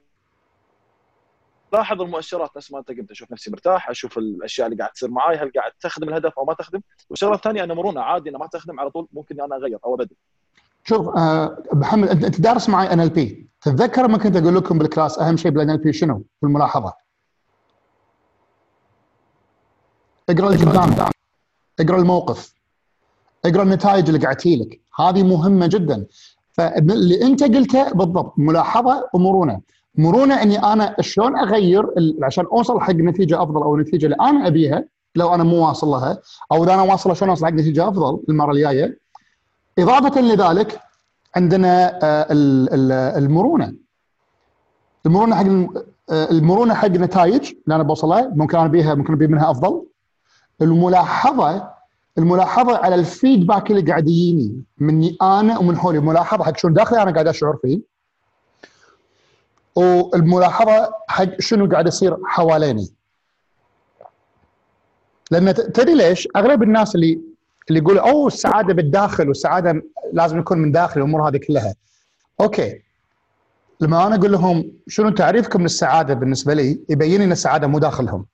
[1.72, 5.36] لاحظ المؤشرات نفس ما أنت قلت أشوف نفسي مرتاح أشوف الأشياء اللي قاعد تصير معي
[5.36, 6.80] هل قاعد تخدم الهدف أو ما تخدم.
[7.10, 10.16] والشغله الثانية أنا مرونة عادي أنا ما تخدم على طول ممكن أنا أغير أو أبدل.
[10.84, 15.50] شوف آه محمد أنت دارس معي NLP تتذكر لما كنت أقول لكم بالكلاس أهم شيء
[15.50, 16.92] بال NLP شنو؟ بالملاحظه
[20.30, 21.19] اقرأ اللي قدامك
[21.80, 22.54] اقرأ الموقف.
[23.44, 26.06] اقرأ النتائج اللي قاعد لك هذه مهمة جدا.
[26.52, 29.60] فاللي انت قلته بالضبط ملاحظة ومرونة.
[29.94, 31.86] مرونة إني أنا شلون أغير
[32.22, 34.84] عشان أوصل حق نتيجة أفضل أو النتيجه اللي أنا أبيها
[35.16, 36.18] لو أنا مو واصل لها
[36.52, 38.98] أو إذا أنا واصل شلون أوصل حق نتيجة أفضل المرة الجاية.
[39.78, 40.80] إضافة لذلك
[41.36, 42.26] عندنا آه،
[43.18, 43.74] المرونة.
[45.06, 45.44] المرونة حق
[46.10, 49.84] آه، المرونة حق نتائج اللي أنا بوصلها ممكن أنا أبيها ممكن أبي منها أفضل.
[50.62, 51.70] الملاحظة
[52.18, 57.10] الملاحظة على الفيدباك اللي قاعد يجيني مني أنا ومن حولي ملاحظه حق شنو داخلي أنا
[57.12, 57.80] قاعد أشعر فيه
[59.76, 62.88] والملاحظة حق شنو قاعد يصير حواليني
[65.30, 67.20] لأن تدري ليش؟ أغلب الناس اللي
[67.68, 71.74] اللي يقول أوه السعادة بالداخل والسعادة لازم يكون من داخل الأمور هذه كلها.
[72.40, 72.82] okay
[73.80, 78.26] لما أنا أقول لهم شنو تعريفكم للسعادة بالنسبة لي يبين إن السعادة مو داخلهم.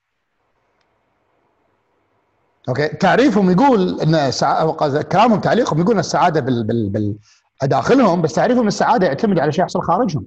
[2.69, 4.71] okay تعريفهم يقول إن سع...
[5.03, 6.65] كلامهم تعليقهم يقول إن السعادة بال...
[6.65, 6.89] بال...
[6.89, 7.17] بال...
[7.63, 10.27] داخلهم بس تعريفهم السعادة يعتمد على شيء يحصل خارجهم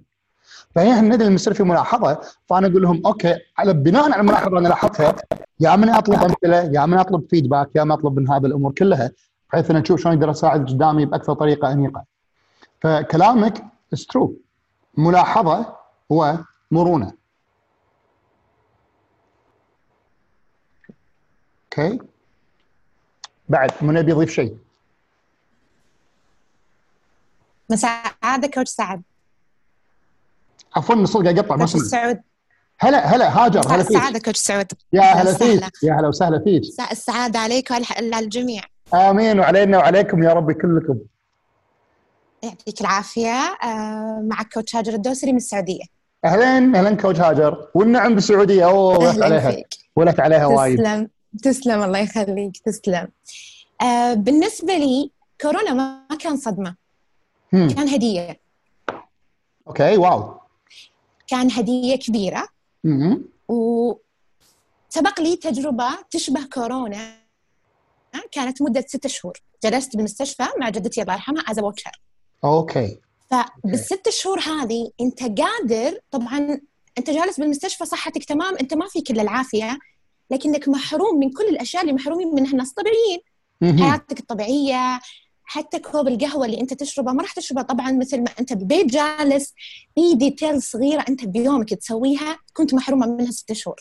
[0.76, 4.60] فهي ندري لما يصير في ملاحظة فأنا أقول لهم okay على بناء على الملاحظة اللي
[4.60, 5.16] أنا لاحظتها
[5.60, 9.12] يا من أطلب أمثلة يا من أطلب feedback يا من أطلب من هذه الأمور كلها
[9.50, 12.04] بحيث إن نشوف شلون أقدر أساعد قدامي بأكثر طريقة أنيقة.
[12.82, 13.64] فكلامك
[13.94, 14.36] is true
[14.98, 15.76] ملاحظة
[16.10, 17.14] ومرونه.
[21.64, 22.00] okay
[23.50, 24.56] بعد من يبي يضيف شيء؟
[27.70, 29.02] مساعدة coach سعد.
[30.76, 31.86] عفوا الصوت قاعد يقطع ما سمعت.
[31.86, 32.20] سعود.
[32.80, 33.96] هلا هلا هاجر هلا فيك.
[33.98, 34.66] السعادة coach سعود.
[34.94, 35.34] يا هلا.
[35.34, 36.62] فيك يا هلا وسهلا فيك.
[36.92, 38.62] السعادة عليك وعلى الجميع
[38.94, 41.00] آمين وعلينا وعليكم يا رب كلكم.
[42.44, 43.58] يعطيك العافية.
[43.64, 45.84] آه، معك coach هاجر الدوسري من السعودية.
[46.26, 47.68] اهلين أهلا coach هاجر.
[47.74, 48.66] والنعم بالسعودية.
[48.66, 49.64] أوه ولهت أنا عليها.
[49.96, 50.78] ولهت عليها وايد.
[50.78, 51.10] تسلم.
[51.44, 53.08] تسلم الله يخليك تسلم.
[53.82, 55.12] آه، بالنسبة لي
[55.42, 56.76] كورونا ما كان صدمة
[57.54, 57.70] هم.
[57.70, 58.40] كان هدية.
[59.68, 60.40] okay wow.
[61.28, 62.48] كان هدية كبيرة.
[62.84, 63.26] مم.
[63.48, 67.20] وسبق لي تجربة تشبه كورونا.
[68.32, 69.42] كانت مدة ستة شهور.
[69.64, 72.02] جلست بالمستشفى مع جدتي الله يرحمها as watcher
[72.44, 73.00] okay.
[73.32, 76.62] فبالست شهور هذه أنت قادر طبعا
[76.98, 79.80] أنت جالس بالمستشفى صحتك تمام أنت ما فيك إلا العافية.
[80.32, 82.52] لكنك محروم من كل الأشياء اللي محرومين منها.
[82.52, 83.20] الناس طبيعيين.
[83.62, 83.90] مهم.
[83.90, 85.00] حياتك الطبيعية
[85.44, 89.54] حتى كوب القهوة اللي أنت تشربه ما راح تشربه طبعا مثل ما أنت بالبيت جالس
[89.96, 93.76] في details صغيرة أنت بيومك تسويها كنت محرومة منها ست شهور.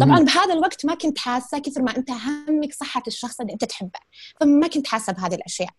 [0.00, 3.98] طبعا بهذا الوقت ما كنت حاسة كثر ما أنت همك صحة الشخص اللي أنت تحبه.
[4.40, 5.70] فما كنت حاسة بهذه الأشياء.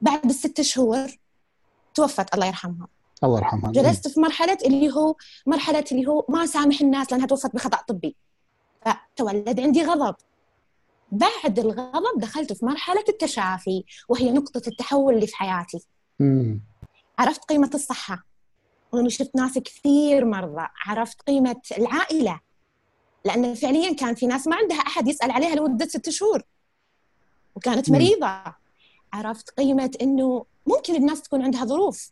[0.00, 1.18] بعد الست شهور
[1.94, 2.88] توفت الله يرحمها.
[3.24, 3.72] الله يرحمها.
[3.72, 5.14] جلست في مرحلة اللي هو
[5.46, 8.16] مرحلة اللي هو ما سامح الناس لأنها توفت بخطأ طبي.
[8.84, 10.14] فتولد عندي غضب.
[11.12, 15.86] بعد الغضب دخلت في مرحلة التشافي وهي نقطة التحول اللي في حياتي.
[16.20, 16.60] مم.
[17.18, 18.24] عرفت قيمة الصحة.
[18.92, 20.66] واني شفت ناس كثير مرضى.
[20.86, 22.40] عرفت قيمة العائلة.
[23.24, 26.42] لأن فعليا كان في ناس ما عندها أحد يسأل عليها لمدة ست شهور.
[27.54, 27.96] وكانت مم.
[27.96, 28.42] مريضة.
[29.12, 32.10] عرفت قيمة إنه ممكن الناس تكون عندها ظروف.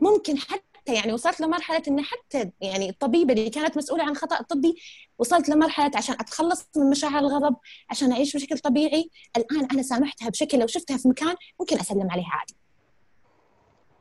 [0.00, 4.74] ممكن حتى يعني وصلت لمرحلة إن حتى يعني الطبيبه اللي كانت مسؤولة عن خطأ طبي
[5.18, 7.56] وصلت لمرحلة عشان أتخلص من مشاعر الغضب
[7.90, 12.30] عشان أعيش بشكل طبيعي الآن أنا سامحتها بشكل لو شفتها في مكان ممكن أسلم عليها
[12.32, 12.54] عادي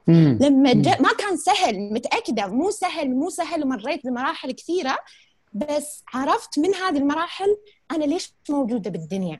[0.07, 0.37] مم.
[0.41, 0.73] لما.
[0.73, 4.99] جاء ما كان سهل متأكدة مو سهل مو سهل ومريت بمراحل كثيرة
[5.53, 7.57] بس عرفت من هذه المراحل
[7.91, 9.39] أنا ليش موجودة بالدنيا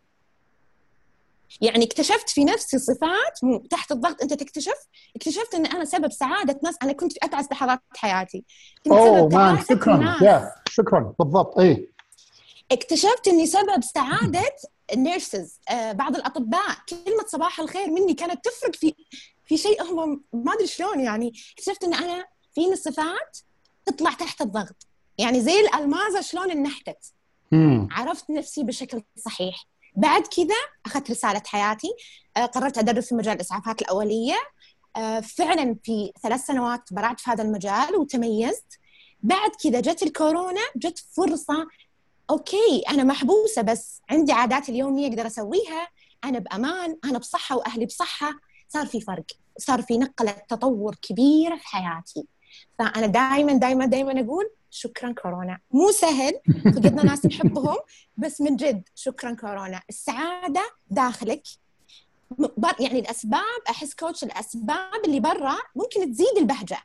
[1.62, 4.22] يعني اكتشفت في نفسي صفات تحت الضغط.
[4.22, 4.78] انت تكتشف
[5.16, 6.76] اكتشفت إن أنا سبب سعادة ناس.
[6.84, 8.46] أنا كنت في أتعس لحظات حياتي.
[8.86, 10.18] كنت سبب مان شكرا.
[10.22, 11.14] يا شكرا.
[11.20, 11.60] بالضبط.
[11.60, 11.90] اي
[12.72, 14.56] اكتشفت إني سبب سعادة
[14.94, 16.78] ال nurses آه بعض الأطباء.
[16.90, 18.96] كلمة صباح الخير مني كانت تفرق في
[19.46, 21.34] في شيء هم ما أدري شلون يعني.
[21.58, 23.38] اكتشفت إن أنا فيني صفات
[23.86, 24.88] تطلع تحت الضغط.
[25.18, 27.14] يعني زي الالمازه شلون انحتت.
[27.92, 29.66] عرفت نفسي بشكل صحيح.
[29.96, 31.88] بعد كذا أخذت رسالة حياتي
[32.38, 34.36] آه، قررت أدرس في مجال الإسعافات الأولية.
[34.96, 38.80] آه، فعلا في ثلاث سنوات برعت في هذا المجال وتميزت.
[39.24, 41.68] بعد كذا جت الكورونا جت فرصة
[42.30, 45.88] أوكي أنا محبوسة بس عندي عاداتي اليومية أقدر أسويها.
[46.24, 48.34] أنا بأمان أنا بصحة وأهلي بصحة.
[48.70, 49.26] صار في فرق
[49.58, 52.28] صار في نقلة تطور كبيرة في حياتي.
[52.80, 55.60] فأنا دائما دائما دائما أقول شكرا كورونا.
[55.72, 57.78] مو سهل فقدنا ناس نحبهم
[58.18, 59.82] بس من جد شكرا كورونا.
[59.90, 61.44] السعادة داخلك.
[62.80, 66.78] يعني الأسباب أحس كوتش الأسباب اللي برا ممكن تزيد البهجة.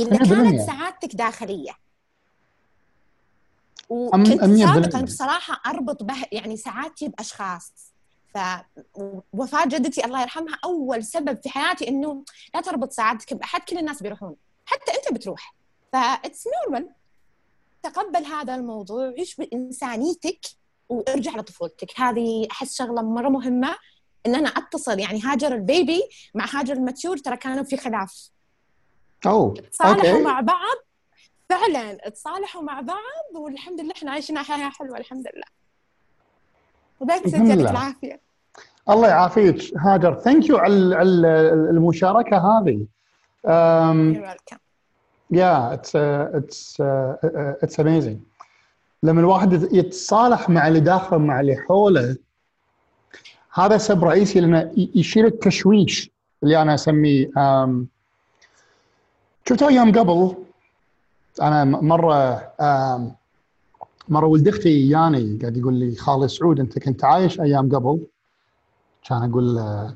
[0.00, 0.18] إذا 100%.
[0.18, 1.72] كانت سعادتك داخلية.
[3.88, 5.00] وكنت سابقا.
[5.00, 7.72] بصراحة أربط به يعني سعادتي بأشخاص.
[9.32, 12.24] فوفاة جدتي الله يرحمها أول سبب في حياتي إنه
[12.54, 14.36] لا تربط سعادتك بأحد كل الناس بيروحون.
[14.66, 15.54] حتى أنت بتروح.
[15.92, 16.88] ف it's normal
[17.82, 20.40] تقبل هذا الموضوع عيش بانسانيتك
[20.88, 22.00] وارجع لطفولتك.
[22.00, 23.76] هذه أحس شغلة مرة مهمة
[24.26, 24.98] إن أنا أتصل.
[24.98, 26.02] يعني هاجر ال baby
[26.34, 28.30] مع هاجر ال mature ترى كانوا في خلاف.
[29.26, 30.76] أوه تصالحوا مع بعض.
[31.48, 35.46] فعلا تصالحوا مع بعض والحمد لله إحنا عايشين حياة حلوة الحمد لله.
[37.00, 37.70] و that's الحمد يعطيك.
[37.70, 38.20] العافية.
[38.90, 40.20] الله يعافيك هاجر.
[40.20, 41.28] thank you على على
[41.70, 42.86] المشاركة هذه.
[45.40, 48.18] Yeah it's uh, it's uh, uh, it's amazing.
[49.02, 52.16] لما الواحد يتصالح مع اللي داخله مع اللي حوله
[53.54, 56.10] هذا سبب رئيسي لأنه يشيل التشويش
[56.42, 57.70] اللي أنا أسميه um,
[59.48, 60.36] شفتوا أيام قبل؟
[61.42, 63.00] أنا مرة um,
[64.08, 68.06] مرة ولد أختي ياني قاعد يقول لي خالي سعود أنت كنت عايش أيام قبل؟
[69.08, 69.94] كان أقول له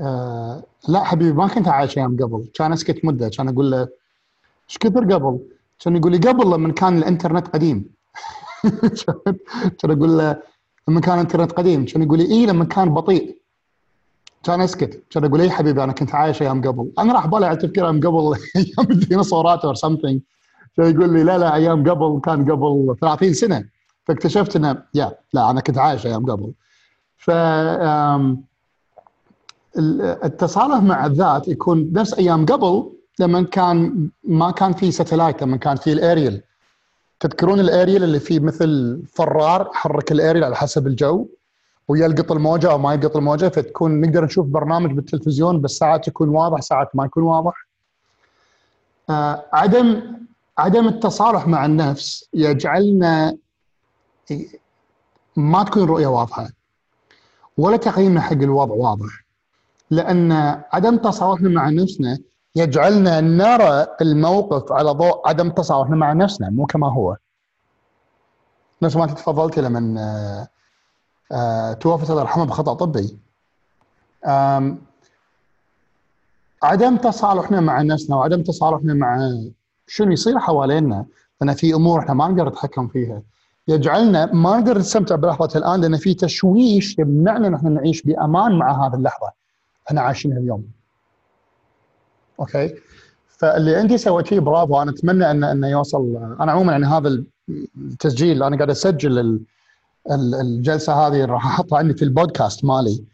[0.00, 2.48] آه لا حبيبي ما كنت عايش أيام قبل.
[2.54, 3.88] كان أسكت مدة كان أقول له
[4.68, 5.38] إيش كثر قبل؟
[5.78, 7.84] كان يقول لي قبل لما كان الإنترنت قديم.
[9.78, 10.42] كان أقول له
[10.88, 13.38] لما كان انترنت قديم كان يقول لي اي لما كان بطيء.
[14.42, 15.02] كان أسكت.
[15.10, 16.90] كان أقول اي حبيبي أنا كنت عايش أيام قبل.
[16.98, 18.38] أنا راح بالي على تفكير أيام قبل.
[18.56, 20.20] أيام الديناصورات or something
[20.76, 23.64] كان يقول لي لا لا أيام قبل كان قبل 30 سنة.
[24.04, 26.52] فاكتشفت إنه يا لا أنا كنت عايش أيام قبل.
[27.16, 27.30] ف
[30.24, 35.76] التصالح مع الذات يكون نفس أيام قبل لما كان ما كان في ساتلايت لما كان
[35.76, 36.42] في الأريل
[37.20, 41.28] تذكرون الأريل اللي فيه مثل فرار حرك الأريل على حسب الجو
[41.88, 46.60] ويلقط الموجة أو ما يلقط الموجة فتكون نقدر نشوف برنامج بالتلفزيون بس ساعات يكون واضح
[46.60, 47.66] ساعات ما يكون واضح.
[49.10, 50.02] آه عدم
[50.58, 53.36] عدم التصالح مع النفس يجعلنا
[55.36, 56.48] ما تكون الرؤيه واضحة
[57.58, 59.24] ولا تقييمنا حق الوضع واضح
[59.90, 60.32] لأن
[60.72, 62.18] عدم تصالحنا مع نفسنا
[62.56, 67.16] يجعلنا نرى الموقف على ضوء عدم تصالحنا مع نفسنا مو كما هو.
[68.82, 70.48] نفس ما انت تفضلتي لما آه
[71.32, 73.18] آه، توفت الله يرحمها بخطأ طبي
[76.62, 79.30] عدم تصالحنا مع نفسنا وعدم تصالحنا مع
[79.86, 81.06] شنو يصير حوالينا
[81.40, 83.22] لأن في أمور إحنا ما نقدر نتحكم فيها
[83.68, 88.86] يجعلنا ما نقدر نستمتع بلحظة الآن لأن في تشويش يمنعنا إن إحنا نعيش بأمان مع
[88.86, 89.30] هذه اللحظة
[89.88, 90.75] إحنا عايشينها اليوم.
[92.40, 92.74] أوكي؟
[93.28, 94.82] فاللي انت سويتيه برافو.
[94.82, 97.22] أنا أتمنى انه انه يوصل أنا عموما يعني هذا
[97.78, 98.42] التسجيل.
[98.42, 99.40] أنا قاعد أسجل ال-
[100.10, 103.04] ال- الجلسة هذه راح أحطها عندي في البودكاست مالي.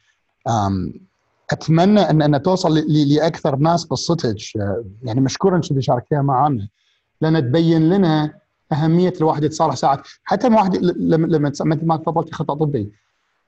[1.52, 6.68] أتمنى ان إن توصل لأكثر ناس قصتك أه، يعني مشكورا انك شاركتيها معنا
[7.20, 8.34] لأن تبين لنا
[8.72, 10.00] أهمية الواحد يتصالح ساعات.
[10.24, 12.92] حتى الواحد لما لما مثل ما تفضلتي خطأ طبي.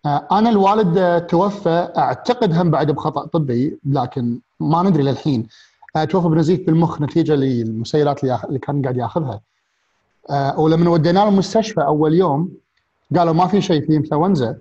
[0.07, 1.89] أه، أنا الوالد توفى.
[1.97, 3.79] أعتقد هم بعد بخطأ طبي.
[3.85, 5.47] لكن ما ندري للحين.
[5.97, 9.41] أه، توفى بنزيف بالمخ نتيجة للمسيرات اللي كان قاعد ياخذها.
[10.31, 12.51] أه، ولما وديناه المستشفى أول يوم
[13.17, 14.59] قالوا ما في شيء في انفلونزا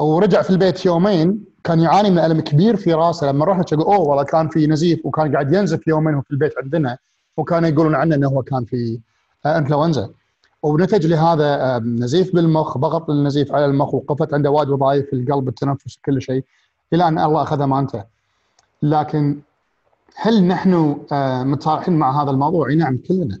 [0.00, 3.32] ورجع في البيت يومين كان يعاني من ألم كبير في راسه.
[3.32, 5.06] لما رحنا يقول أوه والله كان في نزيف.
[5.06, 6.98] وكان قاعد ينزف يومين في البيت عندنا.
[7.36, 9.00] وكانوا يقولون عنه إنه هو كان في
[9.46, 10.10] آه، انفلونزا
[10.62, 15.98] ونتج لهذا آه، نزيف بالمخ ضغط النزيف على المخ وقفت عنده وايد وظائف القلب التنفس
[16.04, 16.44] كل شيء.
[16.92, 18.13] إلى أن الله اخذ امانته
[18.84, 19.40] لكن
[20.16, 23.40] هل نحن آه، متصالحين مع هذا الموضوع؟ نعم كلنا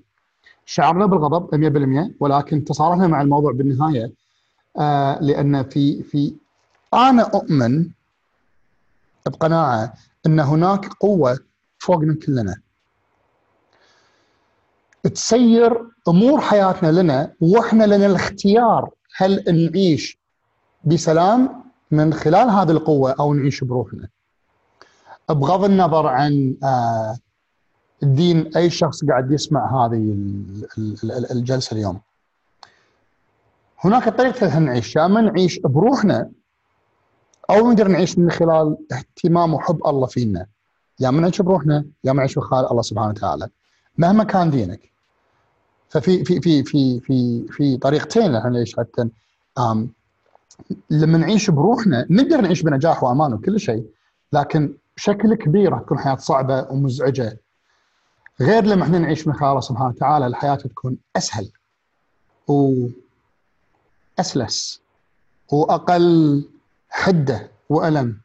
[0.66, 4.12] شعرنا بالغضب 100% ولكن تصالحنا مع الموضوع بالنهاية
[4.78, 6.34] آه، لأن في في
[6.94, 7.90] أنا أؤمن
[9.26, 9.94] بقناعة
[10.26, 11.38] أن هناك قوة
[11.78, 12.56] فوقنا كلنا
[15.02, 20.18] تسير أمور حياتنا لنا وإحنا لنا الاختيار هل نعيش
[20.84, 24.08] بسلام من خلال هذه القوة أو نعيش بروحنا.
[25.28, 27.16] بغض النظر عن آه،
[28.02, 32.00] الدين أي شخص قاعد يسمع هذه ال- ال- ال- الجلسة اليوم.
[33.80, 36.30] هناك طريقتين هل نعيش يا اما نعيش بروحنا
[37.50, 40.46] أو نقدر نعيش من خلال اهتمام وحب الله فينا.
[41.00, 43.48] يا اما نعيش بروحنا يا اما نعيش بخال الله سبحانه وتعالى.
[43.98, 44.92] مهما كان دينك.
[45.88, 49.08] ففي في في في في في طريقتين إحنا نعيش حتى
[50.90, 53.86] لما نعيش بروحنا نقدر نعيش بنجاح وأمان وكل شيء
[54.32, 57.38] لكن بشكل كبير راح تكون حياة صعبة ومزعجة.
[58.40, 61.50] غير لما إحنا نعيش من الله سبحانه وتعالى الحياة تكون أسهل
[64.18, 64.82] وأسلس
[65.52, 66.48] وأقل
[66.90, 68.20] حدة وألم.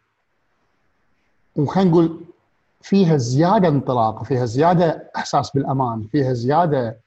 [1.56, 2.26] وخلينا نقول
[2.82, 7.00] فيها زيادة انطلاق فيها زيادة إحساس بالأمان فيها زيادة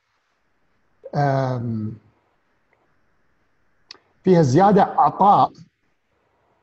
[4.24, 5.52] فيها زيادة عطاء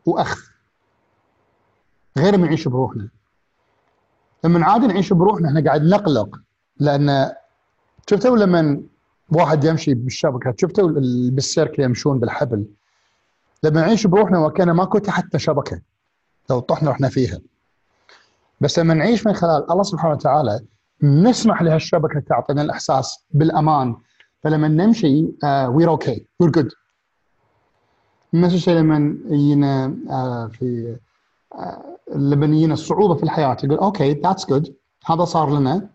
[0.05, 0.48] وأخذ.
[2.19, 3.09] غير ما نعيش بروحنا.
[4.43, 6.39] لما عاد نعيش بروحنا إحنا قاعد نقلق.
[6.79, 7.31] لأن
[8.09, 8.81] شفتوا لما
[9.31, 12.65] واحد يمشي بالشبكة؟ شفتوا ال- بالسيرك يمشون بالحبل؟
[13.63, 15.81] لما نعيش بروحنا وكان ماكو حتى شبكة
[16.49, 17.39] لو طحنا رحنا فيها.
[18.61, 20.59] بس لما نعيش من خلال الله سبحانه وتعالى
[21.03, 23.95] نسمح لهالشبكة تعطينا الإحساس بالأمان.
[24.43, 25.27] فلما نمشي
[25.67, 26.69] we're okay we're good
[28.33, 30.97] نفس الشيء لما يجينا آه، في
[31.55, 33.57] آه، يجينا الصعوبة في الحياة.
[33.63, 35.89] يقول okay that's good هذا صار لنا.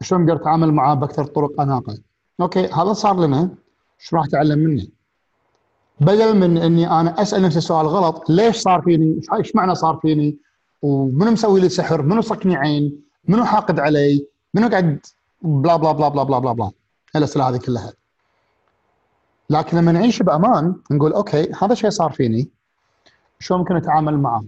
[0.00, 1.98] شلون نقدر نتعامل معاه بأكثر طرق أناقة؟
[2.40, 3.48] okay هذا صار لنا.
[3.98, 4.86] شو راح اتعلم منه
[6.00, 10.36] بدل من إني أنا أسأل نفسي سؤال غلط ليش صار فيني؟ إيش معنى صار فيني؟
[10.82, 15.06] ومنو مسوي لي سحر؟ منو صكني عين؟ منو حاقد علي؟ منو قاعد
[15.42, 16.70] بلا بلا بلا بلا بلا بلا بلا؟
[17.16, 17.92] الأسئلة هذه كلها.
[19.50, 22.48] لكن لما نعيش بأمان نقول أوكي هذا شيء صار فيني.
[23.40, 24.44] شلون ممكن أتعامل معه؟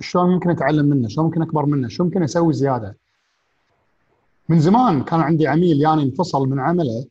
[0.00, 2.96] شلون ممكن أتعلم منه؟ شلون ممكن أكبر منه؟ شلون ممكن أسوي زيادة؟
[4.48, 7.04] من زمان كان عندي عميل يعني انفصل من عمله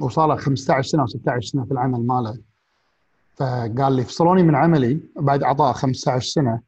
[0.00, 2.38] وصار له 15 سنة أو 16 سنة في العمل ماله.
[3.36, 5.00] فقال لي فصلوني من عملي.
[5.16, 6.60] بعد أعطاه 15 سنة.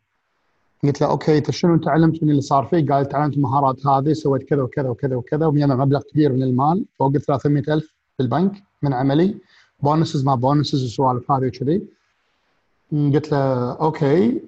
[0.85, 4.43] قلت له okay أنت شنو تعلمت من اللي صار فيك؟ قال تعلمت المهارات هذه سويت
[4.43, 7.85] كذا وكذا وكذا وكذا ومجمع مبلغ كبير من المال فوق 300000
[8.17, 9.39] في البنك من عملي.
[9.81, 11.83] bonuses ما bonuses والسوالف هذه وكذي.
[12.93, 14.43] قلت له okay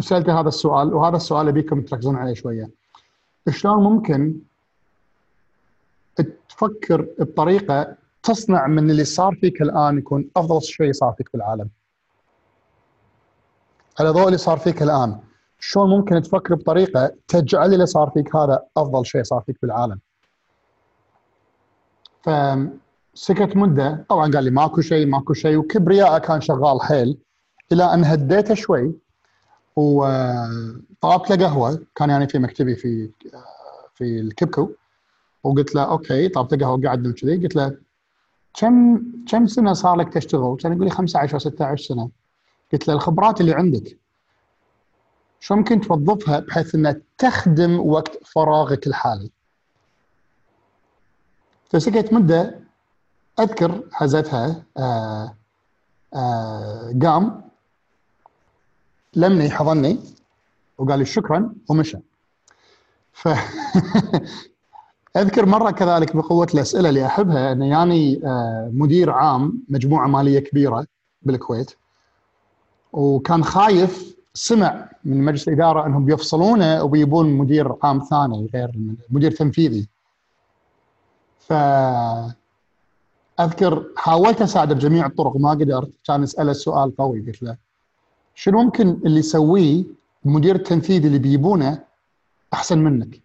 [0.00, 2.70] وسالته هذا السؤال وهذا السؤال ابيكم تركزون عليه شوية.
[3.50, 4.40] شلون ممكن
[6.48, 11.68] تفكر بطريقة تصنع من اللي صار فيك الآن يكون أفضل شيء صار فيك بالعالم؟
[14.00, 15.20] على ضوء اللي صار فيك الآن
[15.60, 20.00] شلون ممكن تفكر بطريقة تجعل اللي صار فيك هذا أفضل شيء صار فيك بالعالم؟
[22.22, 24.06] فسكت مدة.
[24.08, 27.18] طبعا قال لي ماكو شيء ماكو شيء وكبرياء كان شغال حيل
[27.72, 28.94] إلى أن هديته شوي.
[29.76, 33.10] وطلبت له قهوة كان يعني في مكتبي في
[33.94, 34.70] في الكبكو
[35.44, 37.78] وقلت له أوكي طلبت له قهوة قعدنا كذي قلت له
[38.54, 42.10] كم كم سنة صار لك تشتغل؟ كان يقول لي 15 أو 16 سنة
[42.72, 43.98] قلت له الخبرات اللي عندك
[45.40, 49.30] شو ممكن توظفها بحيث إنها تخدم وقت فراغك الحالي
[51.70, 52.60] فسكت مدة
[53.40, 55.36] أذكر حزتها آه
[56.14, 57.45] آه قام
[59.16, 59.98] لمني حضني
[60.78, 61.98] وقال لي شكرا ومشى.
[63.12, 63.28] ف
[65.16, 70.86] أذكر مرة كذلك بقوة الأسئلة اللي أحبها انه يعني آه، مدير عام مجموعة مالية كبيرة
[71.22, 71.70] بالكويت
[72.92, 78.70] وكان خايف سمع من مجلس الإدارة إنهم بيفصلونه وبيبون مدير عام ثاني غير
[79.10, 79.88] مدير تنفيذي.
[81.38, 81.52] ف
[83.40, 87.56] أذكر حاولت اساعده بجميع الطرق ما قدرت كان اساله سؤال قوي قلت له
[88.38, 89.84] شنو ممكن اللي يسويه
[90.26, 91.84] المدير التنفيذي اللي بيجيبونه
[92.52, 93.20] أحسن منك؟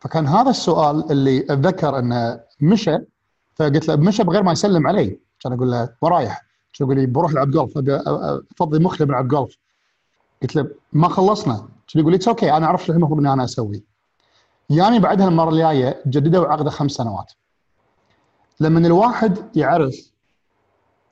[0.00, 2.98] فكان هذا السؤال اللي أتذكر أنه مشى
[3.54, 5.18] فقلت له مشى بغير ما يسلم علي.
[5.40, 6.46] كان أقول له ورايح.
[6.72, 7.72] كان يقول لي بروح العب جولف
[8.52, 9.56] أفضي مخي بلعب جولف
[10.42, 11.68] قلت له ما خلصنا.
[11.92, 13.82] كان يقول لي أوكي أنا أعرف المفروض اني أنا أسوي
[14.70, 17.32] يعني بعدها المرة الجاية جددوا عقده خمس سنوات.
[18.60, 20.10] لما الواحد يعرف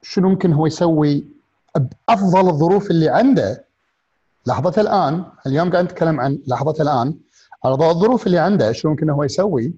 [0.03, 1.38] شنو ممكن هو يسوي
[1.79, 3.65] بأفضل الظروف اللي عنده.
[4.47, 7.15] لحظة الآن اليوم قاعد نتكلم عن لحظة الآن
[7.65, 9.73] على ضوء الظروف اللي عنده شو ممكن هو يسوي؟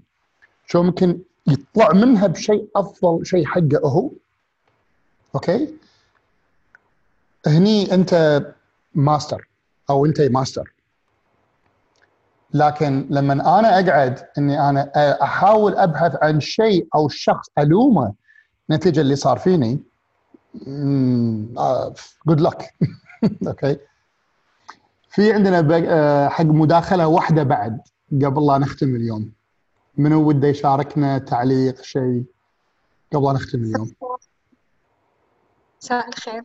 [0.66, 4.10] شو ممكن يطلع منها بشيء أفضل شيء حقه هو؟
[5.34, 5.74] okay؟
[7.46, 8.42] هني أنت
[8.94, 9.48] ماستر
[9.90, 10.72] أو أنت ماستر.
[12.54, 14.90] لكن لما أنا أقعد إني أنا
[15.22, 18.14] أحاول أبحث عن شيء أو شخص ألومه
[18.70, 19.80] نتيجة اللي صار فيني
[22.26, 22.74] جود لك
[23.46, 23.76] أوكي
[25.10, 27.80] في عندنا آه، حق مداخلة واحدة بعد
[28.12, 29.32] قبل لا نختم اليوم.
[29.96, 32.24] منو وده يشاركنا تعليق شيء
[33.12, 33.92] قبل لا نختم اليوم؟
[35.82, 36.42] مساء الخير.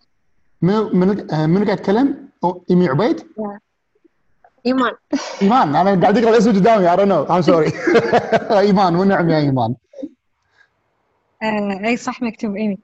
[0.61, 2.29] منو منو آه، منو قاعد يتكلم؟
[2.69, 3.27] إيمي عبيد؟
[4.65, 4.91] إيمان.
[5.41, 5.75] إيمان.
[5.75, 7.31] أنا قاعد أقرأ الاسم قدامي I don't know.
[7.31, 7.71] I'm sorry.
[8.65, 9.75] إيمان ونعم يا إيمان.
[11.43, 12.77] آه أي صح مكتوب إيمي.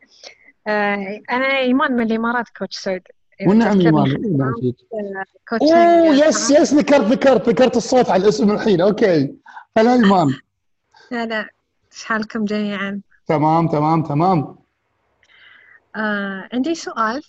[0.67, 3.01] آه أنا إيمان من الإمارات coach سعود.
[3.47, 4.21] ونعم إيمان.
[5.49, 8.81] كوتشنج أوه يس يس ذكرت ذكرت ذكرت الصوت على الاسم الحين.
[8.81, 9.33] okay.
[9.77, 10.27] هلا إيمان.
[11.11, 11.49] لا لا
[11.93, 14.55] إيش حالكم جميعا؟ تمام تمام تمام.
[15.95, 17.21] آه عندي سؤال.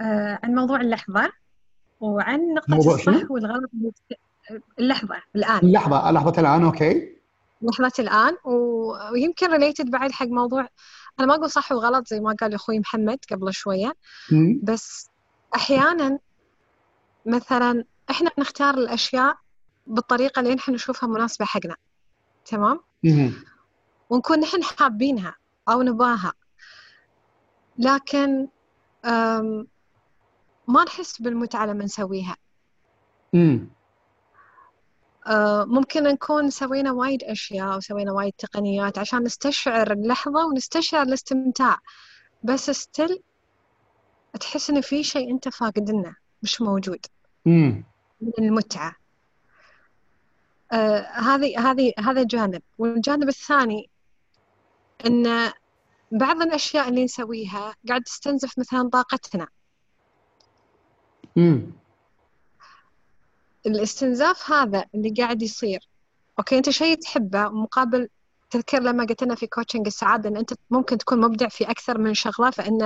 [0.00, 1.32] آه عن موضوع اللحظة
[2.00, 3.70] وعن نقطة الصح؟ والغلط
[4.78, 5.72] اللحظة الآن.
[5.72, 7.08] لحظه لحظة الآن okay.
[7.62, 10.68] لحظة الآن و- ويمكن related بعد حق موضوع
[11.20, 13.94] أنا ما أقول صح وغلط زي ما قال أخوي محمد قبل شوية؟
[14.32, 14.60] مم.
[14.62, 15.10] بس
[15.54, 16.18] أحيانا
[17.26, 19.36] مثلا إحنا نختار الأشياء
[19.86, 21.76] بالطريقة اللي نحن نشوفها مناسبة حقنا
[22.44, 22.80] تمام.
[24.10, 25.36] ونكون نحن حابينها
[25.68, 26.32] أو نباها.
[27.78, 28.48] لكن
[30.68, 32.36] ما نحس بالمتعة لما نسويها.
[35.64, 41.78] ممكن نكون سوينا وايد أشياء وسوينا وايد تقنيات عشان نستشعر اللحظة ونستشعر الاستمتاع.
[42.42, 43.22] بس ستيل
[44.40, 47.06] تحس إن في شيء أنت فاقدنه مش موجود.
[47.46, 47.84] مم.
[48.20, 48.96] من المتعة.
[50.72, 52.62] آه هذه هذه هذا جانب.
[52.78, 53.90] والجانب الثاني
[55.06, 55.52] إن
[56.12, 59.46] بعض الأشياء اللي نسويها قاعد تستنزف مثلا طاقتنا.
[63.66, 65.88] الاستنزاف هذا اللي قاعد يصير.
[66.38, 68.08] okay أنت شيء تحبه مقابل
[68.50, 72.14] تذكر لما قلت لنا في coaching السعادة إن أنت ممكن تكون مبدع في أكثر من
[72.14, 72.82] شغلة فإن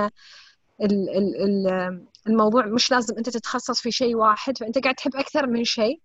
[0.81, 5.47] ال ال ال الموضوع مش لازم أنت تتخصص في شيء واحد فأنت قاعد تحب أكثر
[5.47, 6.01] من شيء.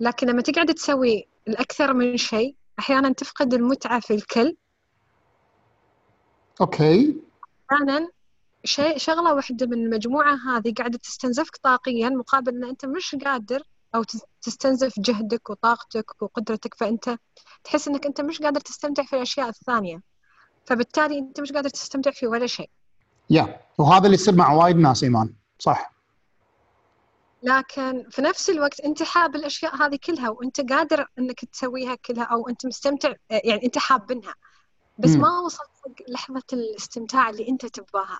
[0.00, 4.56] لكن لما تقعد تسوي الأكثر من شيء أحيانا تفقد المتعة في الكل.
[6.60, 7.16] أوكي.
[7.72, 8.08] أحيانا
[8.64, 13.62] شيء شغلة واحدة من المجموعة هذه قاعدة تستنزفك طاقيا مقابل أن أنت مش قادر
[14.08, 17.16] تس- تستنزف جهدك وطاقتك وقدرتك فأنت
[17.64, 20.02] تحس أنك أنت مش قادر تستمتع في الأشياء الثانية.
[20.66, 22.70] فبالتالي أنت مش قادر تستمتع في ولا شيء.
[23.30, 25.32] يا وهذا اللي يصير مع وايد ناس إيمان.
[25.58, 25.92] صح.
[27.42, 32.48] لكن في نفس الوقت أنت حاب الأشياء هذه كلها وأنت قادر أنك تسويها كلها أو
[32.48, 34.34] أنت مستمتع يعني أنت حابنها
[34.98, 35.20] بس مم.
[35.20, 38.18] ما وصلت حق لحظة الاستمتاع اللي أنت تبغاها.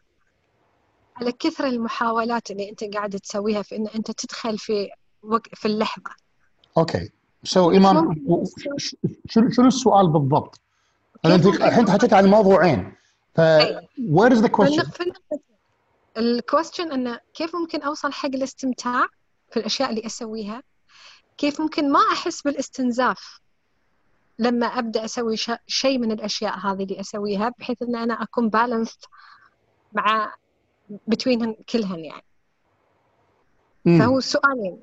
[1.16, 4.88] على كثر المحاولات اللي أنت قاعد تسويها في أن أنت تدخل في
[5.22, 5.42] وق...
[5.54, 6.10] في اللحظة
[6.78, 7.10] okay
[7.44, 7.96] so إيمان.
[8.26, 8.44] و-
[8.76, 8.96] ش-
[9.28, 10.60] شنو شنو السؤال بالضبط؟
[11.24, 12.92] لأن انت الحين حكيت عن موضوعين
[13.34, 13.40] ف.
[14.10, 15.12] where is the question؟
[16.16, 19.06] ال question أنه كيف ممكن أوصل حق الاستمتاع
[19.50, 20.62] في الأشياء اللي أسويها
[21.38, 23.40] كيف ممكن ما أحس بالاستنزاف
[24.38, 25.50] لما أبدأ أسوي ش...
[25.66, 28.98] شيء من الأشياء هذه اللي أسويها بحيث أن أنا أكون balanced
[29.92, 30.34] مع
[31.06, 32.24] between هن كلهن يعني.
[33.98, 34.78] فهو سؤالين.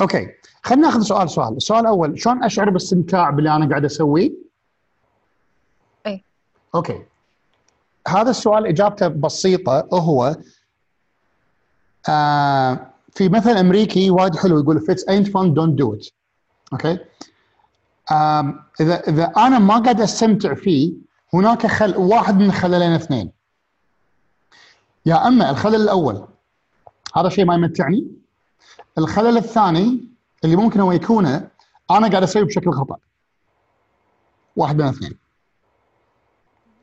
[0.00, 0.28] okay.
[0.62, 1.56] خلينا ناخذ سؤال سؤال.
[1.56, 4.32] السؤال الأول شلون أشعر باستمتاع باللي أنا قاعد أسويه؟
[6.06, 6.24] أي.
[6.74, 7.02] okay.
[8.08, 9.88] هذا السؤال إجابته بسيطة.
[9.92, 10.36] وهو
[12.08, 16.12] آه في مثل أمريكي وايد حلو يقول if it ain't fun don't do it.
[16.72, 16.98] okay.
[18.12, 20.92] آم إذا إذا أنا ما قاعد أستمتع فيه
[21.34, 23.32] هناك خل واحد من الخللين اثنين.
[25.06, 26.26] يا أما الخلل الأول
[27.16, 28.06] هذا شيء ما يمتعني.
[28.98, 30.08] الخلل الثاني
[30.44, 31.48] اللي ممكن هو يكونه
[31.90, 32.96] أنا قاعد أسويه بشكل خطأ.
[34.56, 35.18] واحد من الاثنين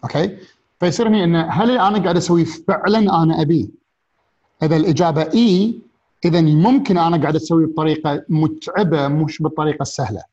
[0.04, 0.38] أوكي؟
[0.80, 3.68] فيصير هني انه هل أنا قاعد اسويه فعلا أنا ابيه
[4.64, 5.82] إذا الإجابة إي
[6.26, 10.24] اذا ممكن أنا قاعد اسويه بطريقة متعبة مش بالطريقة السهلة.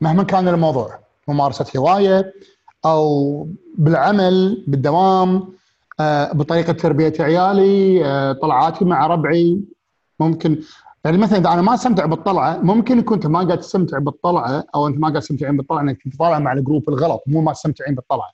[0.00, 0.98] مهما كان الموضوع
[1.28, 2.32] ممارسة هواية
[2.84, 3.48] أو
[3.78, 5.52] بالعمل بالدوام
[6.32, 9.60] بطريقة تربية عيالي آه، طلعاتي مع ربعي
[10.20, 10.60] ممكن
[11.04, 14.86] يعني مثلا إذا أنا ما استمتع بالطلعة ممكن يكون انت ما قاعد تستمتع بالطلعة أو
[14.86, 17.94] أنت ما قاعد تستمتعين بالطلعه انك كنت طالع مع ال group الغلط مو ما تستمتعين
[17.94, 18.30] بالطلعه.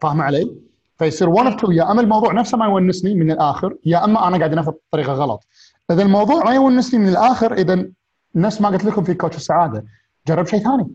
[0.00, 0.56] فاهم علي؟
[0.98, 4.38] فيصير one of two يا أما الموضوع نفسه ما يونسني من الآخر يا أما أنا
[4.38, 5.46] قاعد أنفذ بطريقه غلط.
[5.90, 7.88] إذا الموضوع ما يونسني من الآخر إذا
[8.34, 9.84] نفس ما قلت لكم في coach السعادة
[10.28, 10.86] جرب شيء ثاني.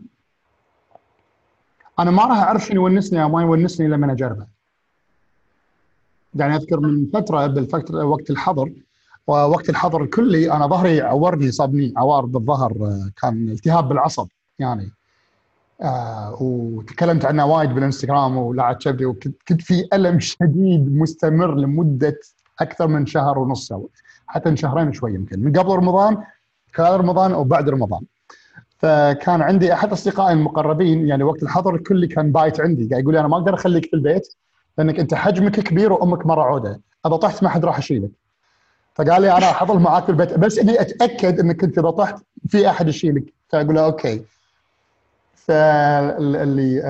[1.98, 4.46] أنا ما راح أعرف شنو يونسني أو ما يونسني لما أجربه.
[6.34, 8.72] يعني أذكر من فترة بالفترة وقت الحظر
[9.26, 14.28] ووقت الحظر الكلي أنا ظهري عورني صابني عوار بالظهر آه، كان التهاب بالعصب
[14.58, 14.90] يعني.
[15.82, 22.18] آه وتكلمت عنه وايد بالإنستغرام ولعت شبدي وكنت كنت في ألم شديد مستمر لمدة
[22.60, 23.88] أكثر من شهر ونص أو
[24.26, 25.40] حتى شهرين شوي يمكن.
[25.40, 26.24] من قبل رمضان
[26.72, 28.00] خلال رمضان وبعد رمضان.
[28.78, 33.20] فكان عندي أحد أصدقائي المقربين يعني وقت الحظر الكلي كان بايت عندي قاعد يقول لي
[33.20, 34.34] أنا ما أقدر أخليك في البيت
[34.78, 38.10] لأنك أنت حجمك كبير وأمك مرة عودة إذا طحت ما حد راح يشيلك.
[38.94, 42.70] فقال لي أنا حظل معاك في البيت بس إني أتأكد إنك أنت إذا طحت في
[42.70, 43.24] أحد يشيلك.
[43.48, 44.24] فأقول له okay.
[45.34, 46.82] فاللي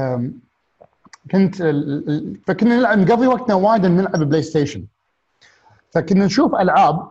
[1.30, 1.54] كنت
[2.46, 4.84] فكنا نلعب نقضي وقتنا وايد نلعب PlayStation
[5.90, 7.08] فكنا نشوف ألعاب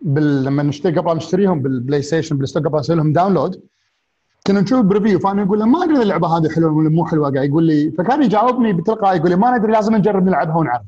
[0.00, 0.44] بال...
[0.44, 3.60] لما نشتري قبل نشتريهم بال PlayStation بال store قبل أسوي لهم download
[4.46, 7.48] كنا نشوف preview فأنا أقول له ما أدري اللعبة هذه حلوة ولا مو حلوة قاعد
[7.48, 10.86] يقول لي فكان يجاوبني بتلقائي يقول لي ما ندري لازم نجرب نلعبها ونعرف.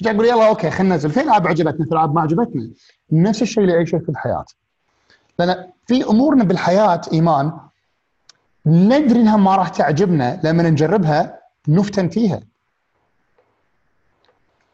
[0.00, 1.10] فجاء يقول يلا أوكي خلينا ننزل.
[1.10, 2.70] في العاب عجبتنا في العاب ما عجبتنا.
[3.12, 4.44] نفس الشيء لاي شيء في الحياة.
[5.38, 7.52] لأن في أمورنا بالحياة إيمان
[8.66, 11.38] ندري إنها ما راح تعجبنا لما نجربها
[11.68, 12.40] نفتن فيها.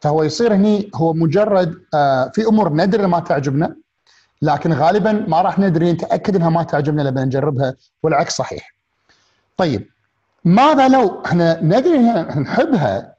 [0.00, 3.76] فهو يصير هني هو مجرد آه في أمور ندري ما تعجبنا
[4.42, 8.74] لكن غالبا ما راح ندري نتأكد إنها ما تعجبنا لما نجربها والعكس صحيح.
[9.56, 9.88] طيب
[10.44, 13.14] ماذا لو إحنا ندري إنها نحبها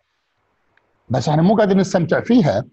[1.09, 2.65] بس إحنا مو قاعدين نستمتع فيها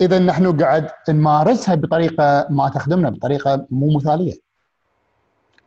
[0.00, 4.34] اذا نحن قاعد نمارسها بطريقة ما تخدمنا بطريقة مو مثالية.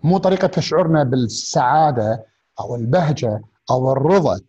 [0.04, 2.26] مو طريقة تشعرنا بالسعادة
[2.60, 4.40] أو البهجة أو الرضا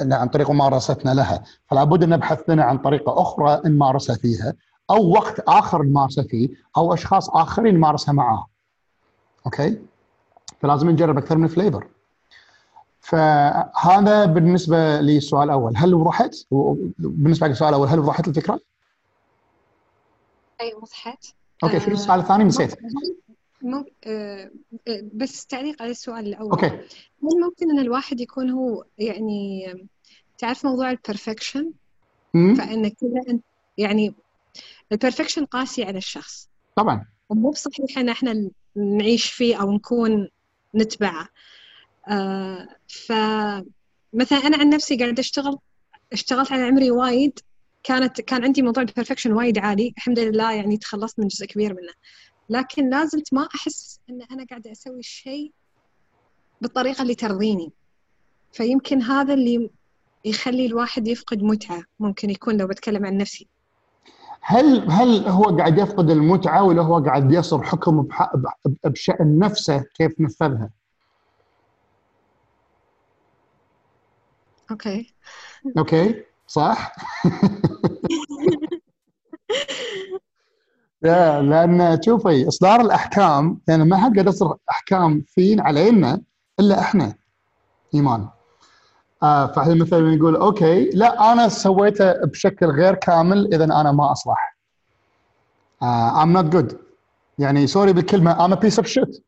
[0.00, 4.54] عن طريق ممارستنا لها، فلا بد أن نبحث لنا عن طريقة أخرى نمارسها فيها
[4.90, 8.46] أو وقت آخر نمارسها فيه أو أشخاص آخرين نمارسها معاه.
[9.46, 9.78] okay؟
[10.60, 11.86] فلازم نجرب أكثر من flavor.
[13.00, 16.34] فهذا بالنسبة للسؤال الأول، هل وضحت؟
[16.98, 18.60] بالنسبة للسؤال الأول هل وضحت الفكرة؟
[20.60, 21.24] اي وضحت
[21.64, 22.74] okay شنو السؤال الثاني نسيت.
[23.62, 23.84] مم...
[24.04, 24.50] آه...
[24.88, 29.74] آه، بس تعليق على السؤال الأول okay هل ممكن أن الواحد يكون هو يعني
[30.38, 31.72] تعرف موضوع ال perfection
[32.34, 32.54] مم.
[32.54, 33.38] فإن كذا
[33.78, 34.14] يعني
[34.92, 36.48] ال perfection قاسي على الشخص.
[36.76, 37.06] طبعا.
[37.28, 40.28] ومو بصحيح إن إحنا نعيش فيه أو نكون
[40.74, 41.28] نتبعه.
[42.08, 45.58] آه فمثلا أنا عن نفسي قاعدة أشتغل
[46.12, 47.38] اشتغلت على عمري وايد.
[47.82, 49.94] كانت كان عندي موضوع ال perfection وايد عالي.
[49.96, 51.92] الحمد لله يعني تخلصت من جزء كبير منه.
[52.48, 55.52] لكن لازلت ما أحس إن أنا قاعدة أسوي الشيء
[56.60, 57.72] بالطريقة اللي ترضيني.
[58.52, 59.70] فيمكن هذا اللي
[60.24, 61.84] يخلي الواحد يفقد متعة.
[62.00, 63.48] ممكن يكون لو بتكلم عن نفسي.
[64.46, 68.08] هل هل هو قاعد يفقد المتعة ولا هو قاعد يصر حكم
[68.84, 70.70] بشأن نفسه كيف نفذها؟
[74.70, 75.14] okay
[75.78, 76.96] okay صح؟
[81.02, 86.22] لا لأن شوفي إصدار الأحكام يعني ما حد قاعد يصدر أحكام فين علينا
[86.60, 87.14] إلا إحنا
[87.94, 88.28] إيمان
[89.24, 94.56] آه فاحنا مثلا نقول okay لا أنا سويته بشكل غير كامل اذا أنا ما أصلح.
[95.82, 96.74] آه I'm not good.
[97.38, 99.20] يعني sorry بالكلمة I'm a piece of shit.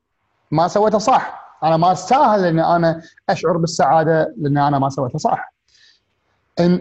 [0.50, 1.46] ما سويته صح.
[1.64, 5.52] أنا ما استاهل ان أنا أشعر بالسعادة لأن أنا ما سويته صح.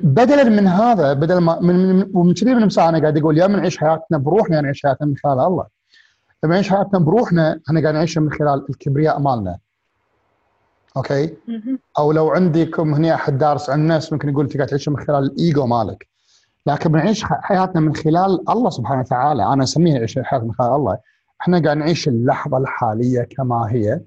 [0.03, 3.47] بدلا من هذا بدل ما من من- ومن كثير من المساء أنا قاعد أقول يا
[3.47, 5.65] من نعيش حياتنا بروحنا نعيش حياتنا من خلال الله.
[6.43, 9.57] لما نعيش حياتنا بروحنا إحنا قاعد نعيشها من خلال الكبرياء مالنا.
[10.97, 11.33] okay.
[11.97, 15.23] أو لو عندكم هنا أحد دارس عن الناس ممكن يقول انت قاعد تعيش من خلال
[15.23, 16.07] الإيجو مالك.
[16.65, 19.53] لكن بنعيش حياتنا من خلال الله سبحانه وتعالى.
[19.53, 20.97] أنا أسميها نعيش حياتنا من خلال الله.
[21.41, 24.01] إحنا قاعد نعيش اللحظة الحالية كما هي.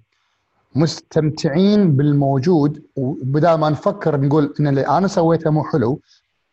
[0.75, 2.83] مستمتعين بالموجود.
[2.97, 6.01] وبدال ما نفكر نقول إن اللي أنا سويته مو حلو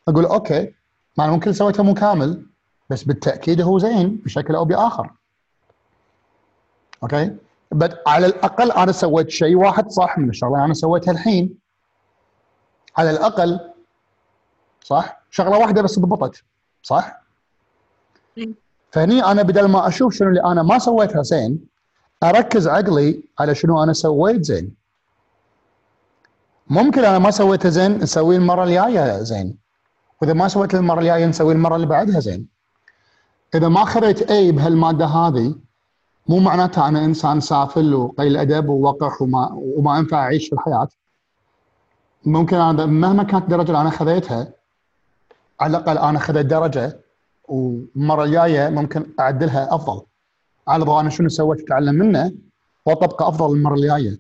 [0.07, 0.73] أقول okay
[1.19, 2.45] أنا ممكن سويته مو كامل
[2.89, 5.11] بس بالتأكيد هو زين بشكل أو بآخر.
[7.03, 7.35] okay؟
[8.07, 10.65] على الأقل أنا سويت شيء واحد صح من الشغلة.
[10.65, 11.57] أنا سويتها الحين.
[12.97, 13.59] على الأقل
[14.83, 16.43] صح؟ شغلة واحدة بس ضبطت
[16.83, 17.21] صح؟
[18.37, 18.49] إيه.
[18.91, 21.59] فهني أنا بدل ما أشوف شنو اللي أنا ما سويتها زين
[22.23, 24.75] أركز عقلي على شنو أنا سويت زين.
[26.67, 29.57] ممكن أنا ما سويته زين نسويه المرة الجاية زين.
[30.21, 32.47] وإذا ما سويت المرة الجاية نسويه المرة اللي بعدها زين.
[33.55, 35.55] إذا ما خذيت اي بهالمادة هذه
[36.27, 40.87] مو معناتها أنا إنسان سافل وقليل أدب ووقح وما وما ينفع أعيش في الحياة.
[42.25, 44.47] ممكن أنا مهما كانت الدرجه اللي أنا خذيتها
[45.59, 46.99] على الأقل أنا خذيت درجة
[47.47, 50.01] والمرة الجاية ممكن أعدلها أفضل.
[50.67, 52.31] على ضوء أنا شنو سويت؟ اتعلم منه
[52.85, 54.19] وأطبقه أفضل المرة الجاية.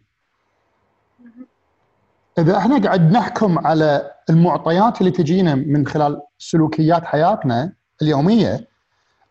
[2.39, 8.67] إذا إحنا قاعد نحكم على المعطيات اللي تجينا من خلال سلوكيات حياتنا اليومية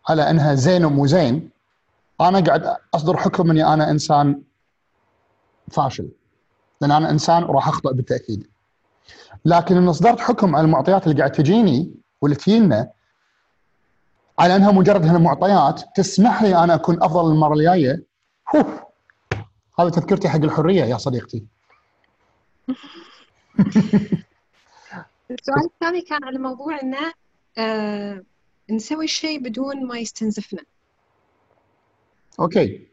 [0.09, 1.49] على إنها زين ومو زين
[2.21, 4.41] أنا قاعد أصدر حكم إني أنا إنسان
[5.71, 6.09] فاشل.
[6.81, 8.47] لأن أنا إنسان وراح أخطأ بالتأكيد.
[9.45, 11.91] لكن إن اصدرت حكم على المعطيات اللي قاعد تجيني
[12.21, 12.91] واللي تجينا
[14.39, 18.03] على إنها مجرد هنا معطيات تسمح لي أنا أكون أفضل المرة الجاية
[19.79, 21.45] هذا تذكرتي حق الحرية يا صديقتي.
[25.31, 27.13] السؤال الثاني كان على موضوع إنه
[27.57, 28.23] آه
[28.69, 30.61] نسوي شيء بدون ما يستنزفنا.
[32.39, 32.87] أوكي.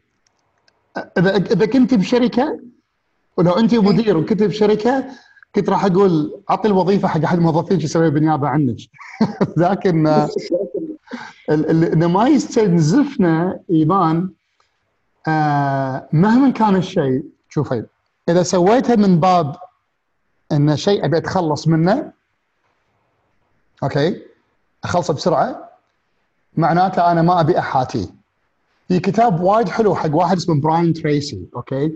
[1.17, 2.59] إذا إذا كنت بشركة
[3.37, 5.05] ولو أنت مدير وكنت بشركة
[5.55, 8.77] كنت راح أقول أعطي الوظيفة حق أحد الموظفين يسوي بالنيابة عنك.
[9.57, 10.07] لكن
[11.49, 14.29] ال- ال- انه ما يستنزفنا إيمان
[15.27, 17.85] آه مهما كان الشيء شوفي
[18.29, 19.55] إذا سويتها من باب
[20.51, 22.11] إن شيء أبي أتخلص منه
[23.83, 24.21] okay
[24.83, 25.69] أخلصه بسرعة
[26.57, 28.05] معناته أنا ما أبي احاتيه
[28.87, 31.93] في كتاب وايد حلو حق واحد اسمه براين تريسي okay؟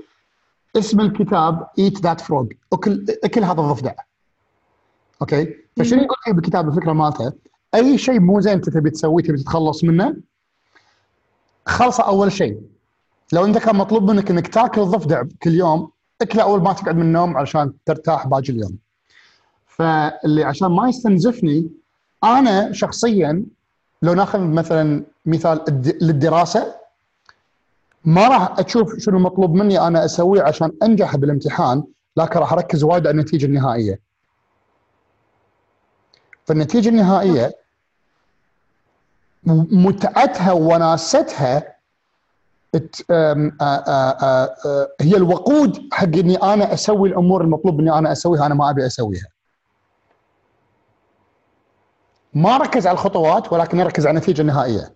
[0.76, 3.94] اسم الكتاب Eat That Frog أكل أكل هذا الضفدع.
[5.22, 7.34] أوكي؟ فشنو يقول فيه بالكتاب الفكرة مالته؟
[7.76, 10.16] أي شيء مو زين انت تبي تسويه تبي تتخلص منه
[11.66, 12.62] خلصه أول شيء.
[13.34, 17.02] لو أنت كان مطلوب منك إنك تاكل الضفدع كل يوم اكله أول ما تقعد من
[17.02, 18.78] النوم علشان ترتاح باقي اليوم.
[19.68, 21.70] فاللي عشان ما يستنزفني
[22.24, 23.46] أنا شخصيا
[24.02, 25.62] لو ناخذ مثلا مثال
[26.02, 26.76] للدراسة
[28.06, 31.84] ما راح أشوف شنو المطلوب مني أنا أسويه عشان أنجح بالامتحان
[32.18, 34.00] لكن راح أركز وايد على النتيجة النهائية
[36.46, 37.56] فالنتيجة النهائية
[39.72, 41.76] متعتها وناستها
[45.02, 49.28] هي الوقود حق إني أنا أسوي الأمور المطلوب اني أنا أسويها أنا ما أبي أسويها.
[52.38, 54.96] ما ركز على الخطوات ولكن يركز على النتيجة النهائية.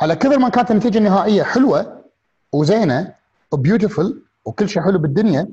[0.00, 2.04] على كثر ما كانت النتيجة النهائية حلوة
[2.52, 3.14] وزينة
[3.52, 5.48] و beautiful وكل شيء حلو بالدنيا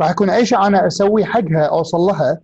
[0.00, 2.40] راح يكون أي شيء أنا اسويه حقها أوصل لها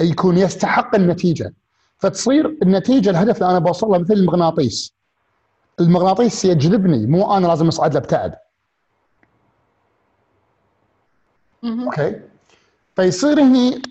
[0.00, 1.54] يكون يستحق النتيجة
[1.98, 4.92] فتصير النتيجة الهدف اللي أنا بوصل له مثل المغناطيس
[5.80, 8.34] المغناطيس يجذبني مو أنا لازم أصعد له ابتعد.
[11.64, 12.20] okay
[12.96, 13.82] فيصير هني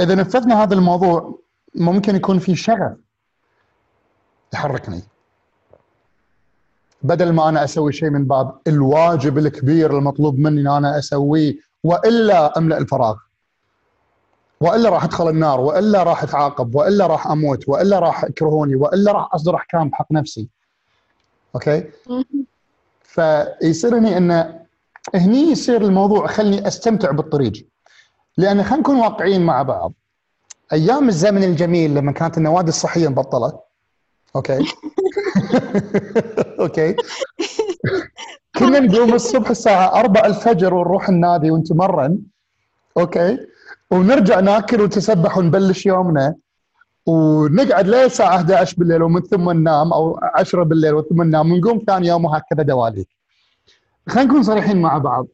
[0.00, 1.40] إذا نفذنا هذا الموضوع
[1.74, 2.96] ممكن يكون في شغف
[4.54, 5.02] يحركني.
[7.02, 12.58] بدل ما أنا أسوي شيء من باب الواجب الكبير المطلوب مني إن أنا أسويه وإلا
[12.58, 13.16] أملأ الفراغ.
[14.60, 19.34] وإلا راح أدخل النار وإلا راح أتعاقب وإلا راح أموت وإلا راح يكرهوني وإلا راح
[19.34, 20.48] اصدر احكام بحق نفسي.
[21.54, 21.84] أوكي.
[23.02, 24.66] فيصير هني انه
[25.14, 27.66] هني يصير الموضوع خلني أستمتع بالطريق.
[28.36, 29.92] لأن خلينا نكون واقعيين مع بعض.
[30.72, 33.58] أيام الزمن الجميل لما كانت النوادي الصحية مبطلة.
[34.36, 34.58] okay.
[36.60, 36.96] okay.
[38.58, 42.18] كنا نقوم الصبح الساعة 4 الفجر ونروح النادي ونتمرن.
[42.98, 43.38] أوكي.
[43.90, 46.34] ونرجع ناكل ونتسبح ونبلش يومنا.
[47.06, 52.08] ونقعد لين الساعة 11 بالليل ومن ثم ننام أو 10 بالليل وثم ننام ونقوم ثاني
[52.08, 53.08] يوم وهكذا دواليك.
[54.08, 55.26] خلينا نكون صريحين مع بعض،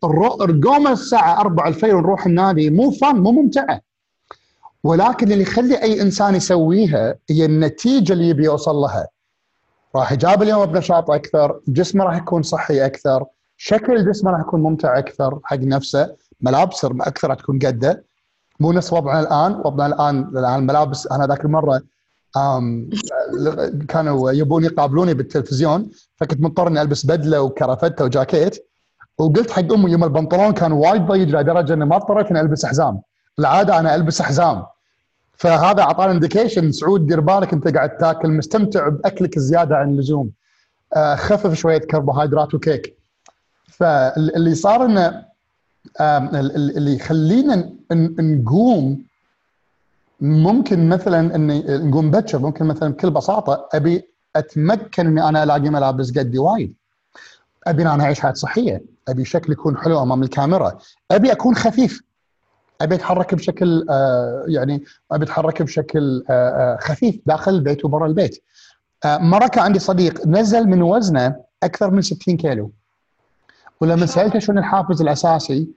[0.43, 3.81] القومه الساعة 4 الفجر ونروح النادي مو فن مو ممتعة.
[4.87, 9.07] ولكن اللي يخلي أي إنسان يسويها هي النتيجة اللي يبي يوصل لها.
[9.97, 13.25] راح يجاب اليوم بنشاط أكثر، جسمه راح يكون صحي أكثر،
[13.57, 18.05] شكل جسمه راح يكون ممتع أكثر حق نفسه، ملابسه أكثر راح تكون قدة.
[18.61, 21.83] مو نفس وضعنا الآن، وضعنا الآن الملابس أنا ذاك المرة
[23.89, 28.67] كانوا يبون يقابلوني بالتلفزيون فكنت مضطر إني ألبس بدلة وكرافته وجاكيت
[29.19, 33.01] وقلت حق أمي يوم البنطلون كان وايد ضيق لدرجة إني ما اضطريت إني ألبس حزام
[33.39, 34.63] العادة أنا ألبس حزام
[35.37, 40.31] فهذا أعطانا indication سعود دير بالك أنت قاعد تاكل مستمتع بأكلك زياده عن اللزوم.
[40.97, 42.97] آه، خفف شوية كربوهيدرات وكيك.
[43.67, 45.25] فاللي صار إنه
[46.01, 47.73] اللي يخلينا
[48.21, 49.03] نقوم
[50.21, 56.19] ممكن مثلا إني نقوم بكر ممكن مثلا بكل بساطة أبي أتمكن إني أنا ألاقي ملابس
[56.19, 56.75] قدي وايد.
[57.67, 58.83] أبي إن أنا أعيش حياة صحية.
[59.09, 60.79] أبي شكلي يكون حلو أمام الكاميرا.
[61.11, 62.03] أبي أكون خفيف.
[62.81, 68.43] أبي أتحرك بشكل آه يعني أبي أتحرك بشكل آه آه خفيف داخل البيت وبرا البيت.
[69.07, 72.71] مرة كان عندي صديق نزل من وزنه أكثر من 60 كيلو.
[73.81, 75.69] ولما سألته شنو الحافز الأساسي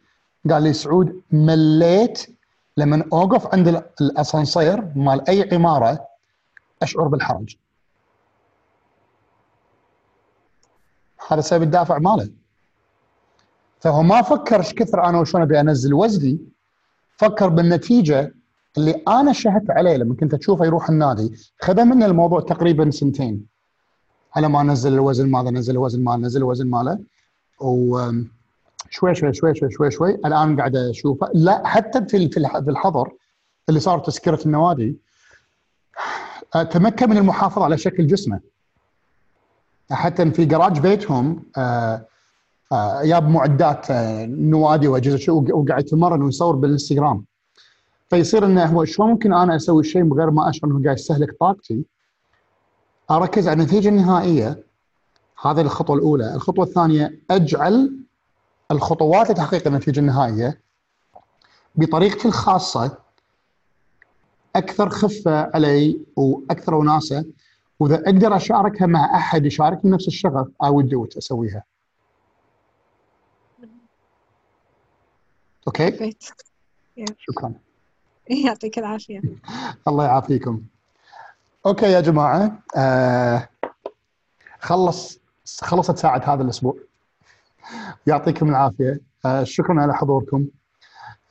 [0.49, 2.37] قال لي سعود مليت
[2.77, 6.05] لما أوقف عند ال- الأسانسير مال أي عمارة
[6.81, 7.55] أشعر بالحرج.
[11.29, 12.29] هذا سبب الدافع ماله.
[13.79, 16.39] فهو ما فكر إيش كثر أنا وشلون أبي أنزل وزني
[17.19, 18.33] فكر بالنتيجة
[18.77, 21.31] اللي أنا شهدت عليه لما كنت أشوفه يروح النادي.
[21.61, 23.45] خذ مني الموضوع تقريبا سنتين.
[24.35, 26.99] على ما انزل الوزن ماله نزل الوزن ماله نزل الوزن ماله.
[27.59, 31.29] وشوي شوي شوي شوي شوي شوي الآن قاعد أشوفه.
[31.33, 33.11] لا حتى في في الح- في الحظر
[33.69, 34.95] اللي صار تسكره النوادي
[36.71, 38.39] تمكن من المحافظة على شكل جسمه.
[39.91, 42.05] حتى في جراج بيتهم آه،
[43.03, 47.25] جاب معدات آه، نوادي وأجهزة شو وق- وقاعد يتمرن ويصور بالإنستغرام.
[48.09, 51.37] فيصير إنه هو شلون ممكن أنا أسوي شيء من غير ما أشعر إنه قاعد يستهلك
[51.39, 51.85] طاقتي؟
[53.11, 54.63] أركز على النتيجة النهائية.
[55.41, 56.35] هذه الخطوة الأولى.
[56.35, 57.99] الخطوة الثانية أجعل
[58.71, 60.61] الخطوات لتحقيق النتيجة النهائية
[61.75, 62.97] بطريقتي الخاصة
[64.55, 67.25] أكثر خفة علي وأكثر وناسة.
[67.79, 71.63] وإذا أقدر أشاركها مع أحد يشاركني نفس الشغف do it أسويها.
[75.69, 76.15] okay
[77.19, 77.53] شكرا
[78.29, 79.21] يعطيك العافية
[79.87, 80.61] الله يعافيكم.
[81.65, 83.49] okay يا جماعة آه
[84.59, 85.19] خلص
[85.61, 86.75] خلصت ساعة هذا الأسبوع.
[88.07, 90.45] يعطيكم العافية آه شكرا على حضوركم.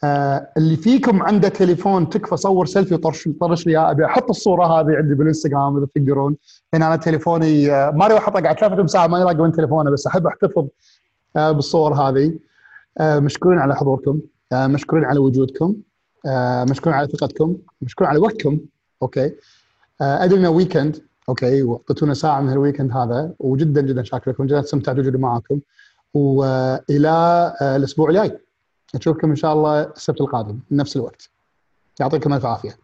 [0.04, 3.90] آه اللي فيكم عنده تليفون تكفى صور سيلفي طرش طرش لي إياه.
[3.90, 6.36] أبي أحط الصورة هذه عندي بالإنستغرام إذا تقدرون
[6.72, 10.06] لأن أنا تليفوني آه ما ابي أحطه قاعد ثلاث ساعة ما يلاقي من تليفونه بس
[10.06, 10.66] أحب أحتفظ
[11.36, 12.38] آه بالصور هذه
[13.00, 14.20] مشكورين على حضوركم
[14.52, 15.76] آه مشكورين على وجودكم
[16.26, 18.60] آه مشكورين على ثقتكم مشكورين على وقتكم
[19.02, 19.34] okay؟
[20.00, 24.46] آه أدري إنه weekend okay؟ واعطيتونا ساعة من ال weekend هذا وجدا جدا شاكر لكم
[24.46, 25.60] جدا استمتعت بوجودي معاكم
[26.14, 27.08] وإلى
[27.62, 28.38] آه الأسبوع الجاي.
[28.94, 31.30] نشوفكم إن شاء الله السبت القادم نفس الوقت.
[32.00, 32.78] يعطيكم ألف عافية.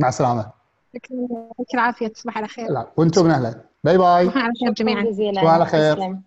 [0.00, 0.50] مع السلامة.
[0.94, 2.70] يعطيك العافية تصبح على خير.
[2.70, 4.26] لا وأنتم من أهلا bye bye.
[4.26, 5.04] تصبح على خير جميعا.
[5.04, 5.40] جزيلا.
[5.40, 6.18] تصبح على خير.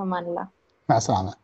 [0.00, 0.48] أمان الله.
[0.88, 1.41] مع السلامة.